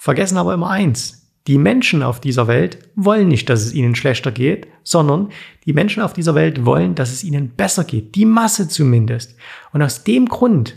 vergessen 0.00 0.38
aber 0.38 0.54
immer 0.54 0.70
eins. 0.70 1.30
Die 1.46 1.58
Menschen 1.58 2.02
auf 2.02 2.20
dieser 2.20 2.48
Welt 2.48 2.78
wollen 2.96 3.28
nicht, 3.28 3.50
dass 3.50 3.60
es 3.60 3.74
ihnen 3.74 3.94
schlechter 3.94 4.32
geht, 4.32 4.66
sondern 4.82 5.28
die 5.66 5.74
Menschen 5.74 6.02
auf 6.02 6.14
dieser 6.14 6.34
Welt 6.34 6.64
wollen, 6.64 6.94
dass 6.94 7.12
es 7.12 7.22
ihnen 7.22 7.50
besser 7.50 7.84
geht. 7.84 8.14
Die 8.14 8.24
Masse 8.24 8.68
zumindest. 8.68 9.36
Und 9.72 9.82
aus 9.82 10.02
dem 10.02 10.26
Grund 10.26 10.76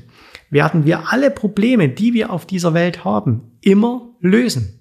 werden 0.50 0.86
wir 0.86 1.12
alle 1.12 1.32
Probleme, 1.32 1.88
die 1.88 2.14
wir 2.14 2.32
auf 2.32 2.46
dieser 2.46 2.74
Welt 2.74 3.06
haben, 3.06 3.52
immer 3.62 4.10
lösen. 4.20 4.80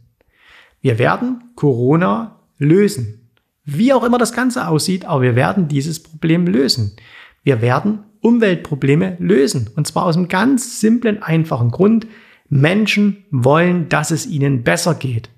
Wir 0.80 0.98
werden 0.98 1.52
Corona 1.54 2.40
lösen. 2.58 3.30
Wie 3.64 3.92
auch 3.92 4.02
immer 4.02 4.18
das 4.18 4.32
Ganze 4.32 4.66
aussieht, 4.66 5.04
aber 5.04 5.22
wir 5.22 5.36
werden 5.36 5.68
dieses 5.68 6.02
Problem 6.02 6.48
lösen. 6.48 6.96
Wir 7.44 7.60
werden 7.60 8.00
Umweltprobleme 8.20 9.16
lösen. 9.20 9.70
Und 9.76 9.86
zwar 9.86 10.06
aus 10.06 10.16
einem 10.16 10.28
ganz 10.28 10.80
simplen, 10.80 11.22
einfachen 11.22 11.70
Grund. 11.70 12.08
Menschen 12.52 13.24
wollen, 13.30 13.88
dass 13.88 14.10
es 14.10 14.26
ihnen 14.26 14.62
besser 14.62 14.94
geht. 14.94 15.30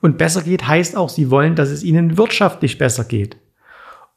Und 0.00 0.16
besser 0.16 0.40
geht 0.40 0.66
heißt 0.66 0.96
auch, 0.96 1.10
sie 1.10 1.30
wollen, 1.30 1.54
dass 1.54 1.68
es 1.68 1.82
ihnen 1.82 2.16
wirtschaftlich 2.16 2.78
besser 2.78 3.04
geht. 3.04 3.36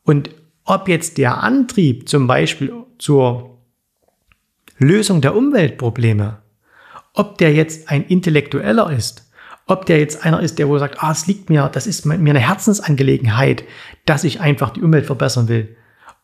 Und 0.04 0.30
ob 0.64 0.88
jetzt 0.88 1.18
der 1.18 1.44
Antrieb 1.44 2.08
zum 2.08 2.26
Beispiel 2.26 2.72
zur 2.98 3.58
Lösung 4.78 5.20
der 5.20 5.36
Umweltprobleme, 5.36 6.38
Ob 7.14 7.38
der 7.38 7.54
jetzt 7.54 7.90
ein 7.90 8.06
Intellektueller 8.06 8.90
ist, 8.90 9.30
ob 9.68 9.86
der 9.86 10.00
jetzt 10.00 10.26
einer 10.26 10.40
ist, 10.40 10.58
der 10.60 10.70
wohl 10.70 10.80
sagt, 10.80 11.04
ah, 11.04 11.12
es 11.12 11.28
liegt 11.28 11.50
mir, 11.50 11.70
das 11.72 11.88
ist 11.88 12.06
mir 12.06 12.14
eine 12.16 12.40
Herzensangelegenheit, 12.40 13.66
dass 14.06 14.24
ich 14.24 14.40
einfach 14.40 14.72
die 14.72 14.82
Umwelt 14.82 15.06
verbessern 15.06 15.50
will. 15.50 15.76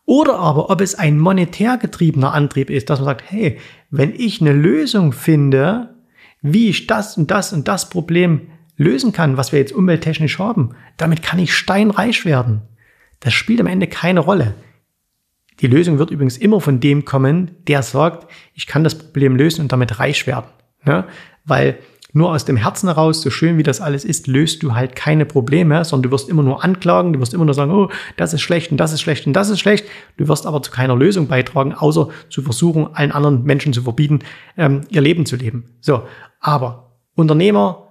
Oder 0.06 0.40
aber, 0.40 0.70
ob 0.70 0.80
es 0.80 0.96
ein 0.96 1.20
monetär 1.20 1.76
getriebener 1.76 2.32
Antrieb 2.32 2.70
ist, 2.70 2.90
dass 2.90 2.98
man 2.98 3.06
sagt, 3.06 3.22
hey, 3.30 3.58
wenn 3.90 4.12
ich 4.12 4.40
eine 4.40 4.52
Lösung 4.52 5.12
finde, 5.12 5.89
wie 6.42 6.68
ich 6.68 6.86
das 6.86 7.16
und 7.16 7.30
das 7.30 7.52
und 7.52 7.68
das 7.68 7.90
Problem 7.90 8.48
lösen 8.76 9.12
kann, 9.12 9.36
was 9.36 9.52
wir 9.52 9.58
jetzt 9.58 9.72
umwelttechnisch 9.72 10.38
haben, 10.38 10.74
damit 10.96 11.22
kann 11.22 11.38
ich 11.38 11.54
steinreich 11.54 12.24
werden. 12.24 12.62
Das 13.20 13.34
spielt 13.34 13.60
am 13.60 13.66
Ende 13.66 13.86
keine 13.86 14.20
Rolle. 14.20 14.54
Die 15.60 15.66
Lösung 15.66 15.98
wird 15.98 16.10
übrigens 16.10 16.38
immer 16.38 16.60
von 16.60 16.80
dem 16.80 17.04
kommen, 17.04 17.50
der 17.68 17.82
sagt, 17.82 18.30
ich 18.54 18.66
kann 18.66 18.82
das 18.82 18.96
Problem 18.96 19.36
lösen 19.36 19.60
und 19.60 19.72
damit 19.72 19.98
reich 19.98 20.26
werden. 20.26 20.48
Ja? 20.86 21.06
Weil 21.44 21.78
nur 22.12 22.30
aus 22.30 22.44
dem 22.44 22.56
Herzen 22.56 22.88
heraus, 22.88 23.22
so 23.22 23.30
schön 23.30 23.58
wie 23.58 23.62
das 23.62 23.80
alles 23.80 24.04
ist, 24.04 24.26
löst 24.26 24.62
du 24.62 24.74
halt 24.74 24.96
keine 24.96 25.26
Probleme, 25.26 25.84
sondern 25.84 26.10
du 26.10 26.14
wirst 26.14 26.28
immer 26.28 26.42
nur 26.42 26.64
anklagen, 26.64 27.12
du 27.12 27.20
wirst 27.20 27.34
immer 27.34 27.44
nur 27.44 27.54
sagen, 27.54 27.72
oh, 27.72 27.90
das 28.16 28.34
ist 28.34 28.40
schlecht 28.40 28.70
und 28.70 28.78
das 28.78 28.92
ist 28.92 29.00
schlecht 29.00 29.26
und 29.26 29.32
das 29.32 29.50
ist 29.50 29.60
schlecht. 29.60 29.86
Du 30.16 30.28
wirst 30.28 30.46
aber 30.46 30.62
zu 30.62 30.70
keiner 30.70 30.96
Lösung 30.96 31.28
beitragen, 31.28 31.72
außer 31.74 32.08
zu 32.28 32.42
versuchen, 32.42 32.88
allen 32.94 33.12
anderen 33.12 33.44
Menschen 33.44 33.72
zu 33.72 33.82
verbieten, 33.82 34.20
ähm, 34.56 34.82
ihr 34.88 35.00
Leben 35.00 35.26
zu 35.26 35.36
leben. 35.36 35.76
So, 35.80 36.02
aber 36.40 36.96
Unternehmer 37.14 37.88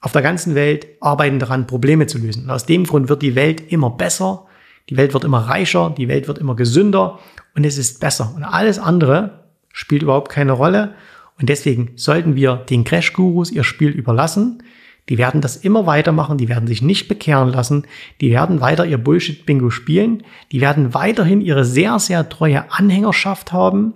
auf 0.00 0.12
der 0.12 0.22
ganzen 0.22 0.54
Welt 0.54 0.86
arbeiten 1.00 1.38
daran, 1.38 1.66
Probleme 1.66 2.06
zu 2.06 2.18
lösen. 2.18 2.44
Und 2.44 2.50
aus 2.50 2.66
dem 2.66 2.84
Grund 2.84 3.08
wird 3.08 3.22
die 3.22 3.36
Welt 3.36 3.72
immer 3.72 3.90
besser, 3.90 4.46
die 4.90 4.96
Welt 4.96 5.14
wird 5.14 5.24
immer 5.24 5.38
reicher, 5.38 5.94
die 5.96 6.08
Welt 6.08 6.26
wird 6.26 6.38
immer 6.38 6.56
gesünder 6.56 7.20
und 7.54 7.64
es 7.64 7.78
ist 7.78 8.00
besser. 8.00 8.32
Und 8.34 8.42
alles 8.42 8.78
andere 8.80 9.44
spielt 9.72 10.02
überhaupt 10.02 10.30
keine 10.30 10.52
Rolle. 10.52 10.94
Und 11.38 11.48
deswegen 11.48 11.92
sollten 11.96 12.36
wir 12.36 12.56
den 12.56 12.84
Crash-Gurus 12.84 13.50
ihr 13.50 13.64
Spiel 13.64 13.90
überlassen. 13.90 14.62
Die 15.08 15.18
werden 15.18 15.40
das 15.40 15.56
immer 15.56 15.86
weitermachen, 15.86 16.38
die 16.38 16.48
werden 16.48 16.68
sich 16.68 16.80
nicht 16.80 17.08
bekehren 17.08 17.48
lassen, 17.48 17.86
die 18.20 18.30
werden 18.30 18.60
weiter 18.60 18.86
ihr 18.86 18.98
Bullshit-Bingo 18.98 19.70
spielen, 19.70 20.22
die 20.52 20.60
werden 20.60 20.94
weiterhin 20.94 21.40
ihre 21.40 21.64
sehr, 21.64 21.98
sehr 21.98 22.28
treue 22.28 22.70
Anhängerschaft 22.70 23.52
haben, 23.52 23.94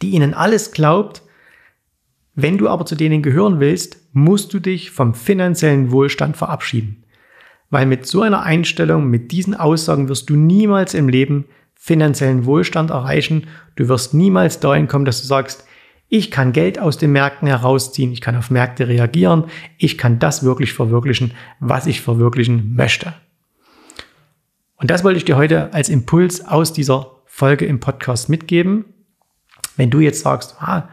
die 0.00 0.10
ihnen 0.10 0.32
alles 0.32 0.70
glaubt. 0.70 1.22
Wenn 2.34 2.56
du 2.56 2.68
aber 2.68 2.86
zu 2.86 2.94
denen 2.94 3.22
gehören 3.22 3.58
willst, 3.58 3.98
musst 4.12 4.54
du 4.54 4.60
dich 4.60 4.92
vom 4.92 5.14
finanziellen 5.14 5.90
Wohlstand 5.90 6.36
verabschieden. 6.36 7.04
Weil 7.68 7.86
mit 7.86 8.06
so 8.06 8.22
einer 8.22 8.42
Einstellung, 8.42 9.08
mit 9.08 9.32
diesen 9.32 9.54
Aussagen 9.54 10.08
wirst 10.08 10.30
du 10.30 10.36
niemals 10.36 10.94
im 10.94 11.08
Leben 11.08 11.46
finanziellen 11.74 12.44
Wohlstand 12.44 12.90
erreichen. 12.90 13.48
Du 13.74 13.88
wirst 13.88 14.14
niemals 14.14 14.60
dahin 14.60 14.86
kommen, 14.86 15.04
dass 15.04 15.20
du 15.20 15.26
sagst, 15.26 15.66
ich 16.14 16.30
kann 16.30 16.52
Geld 16.52 16.78
aus 16.78 16.98
den 16.98 17.10
Märkten 17.10 17.48
herausziehen, 17.48 18.12
ich 18.12 18.20
kann 18.20 18.36
auf 18.36 18.50
Märkte 18.50 18.86
reagieren, 18.86 19.44
ich 19.78 19.96
kann 19.96 20.18
das 20.18 20.44
wirklich 20.44 20.74
verwirklichen, 20.74 21.32
was 21.58 21.86
ich 21.86 22.02
verwirklichen 22.02 22.74
möchte. 22.76 23.14
Und 24.76 24.90
das 24.90 25.04
wollte 25.04 25.16
ich 25.16 25.24
dir 25.24 25.38
heute 25.38 25.72
als 25.72 25.88
Impuls 25.88 26.46
aus 26.46 26.74
dieser 26.74 27.12
Folge 27.24 27.64
im 27.64 27.80
Podcast 27.80 28.28
mitgeben. 28.28 28.84
Wenn 29.78 29.88
du 29.88 30.00
jetzt 30.00 30.20
sagst, 30.20 30.56
ah, 30.58 30.90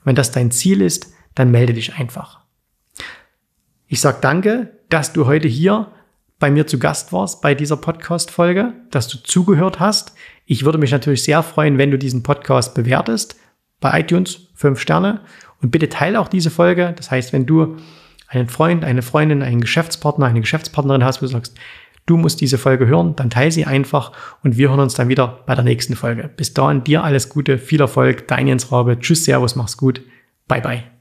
Und 0.00 0.06
wenn 0.06 0.14
das 0.14 0.30
dein 0.30 0.52
Ziel 0.52 0.80
ist, 0.80 1.12
dann 1.34 1.50
melde 1.50 1.72
dich 1.72 1.94
einfach. 1.94 2.40
Ich 3.86 4.00
sage 4.00 4.18
danke, 4.20 4.72
dass 4.88 5.12
du 5.12 5.26
heute 5.26 5.48
hier 5.48 5.88
bei 6.38 6.50
mir 6.50 6.66
zu 6.66 6.78
Gast 6.78 7.12
warst 7.12 7.40
bei 7.40 7.54
dieser 7.54 7.76
Podcast-Folge, 7.76 8.72
dass 8.90 9.06
du 9.08 9.18
zugehört 9.18 9.80
hast. 9.80 10.14
Ich 10.44 10.64
würde 10.64 10.78
mich 10.78 10.90
natürlich 10.90 11.22
sehr 11.22 11.42
freuen, 11.42 11.78
wenn 11.78 11.90
du 11.90 11.98
diesen 11.98 12.22
Podcast 12.22 12.74
bewertest 12.74 13.36
bei 13.80 14.00
iTunes, 14.00 14.48
fünf 14.54 14.80
Sterne. 14.80 15.20
Und 15.60 15.70
bitte 15.70 15.88
teile 15.88 16.18
auch 16.18 16.28
diese 16.28 16.50
Folge. 16.50 16.94
Das 16.96 17.10
heißt, 17.10 17.32
wenn 17.32 17.46
du 17.46 17.76
einen 18.28 18.48
Freund, 18.48 18.84
eine 18.84 19.02
Freundin, 19.02 19.42
einen 19.42 19.60
Geschäftspartner, 19.60 20.26
eine 20.26 20.40
Geschäftspartnerin 20.40 21.04
hast, 21.04 21.22
wo 21.22 21.26
du 21.26 21.32
sagst, 21.32 21.56
du 22.06 22.16
musst 22.16 22.40
diese 22.40 22.58
Folge 22.58 22.86
hören, 22.86 23.14
dann 23.14 23.30
teile 23.30 23.52
sie 23.52 23.66
einfach 23.66 24.12
und 24.42 24.56
wir 24.56 24.70
hören 24.70 24.80
uns 24.80 24.94
dann 24.94 25.08
wieder 25.08 25.40
bei 25.46 25.54
der 25.54 25.64
nächsten 25.64 25.94
Folge. 25.94 26.28
Bis 26.36 26.54
dahin 26.54 26.82
dir 26.82 27.04
alles 27.04 27.28
Gute, 27.28 27.58
viel 27.58 27.80
Erfolg, 27.80 28.26
dein 28.28 28.48
Jens 28.48 28.72
Rabe. 28.72 28.98
Tschüss, 28.98 29.24
Servus, 29.24 29.54
mach's 29.54 29.76
gut. 29.76 30.00
Bye, 30.48 30.60
bye. 30.60 30.91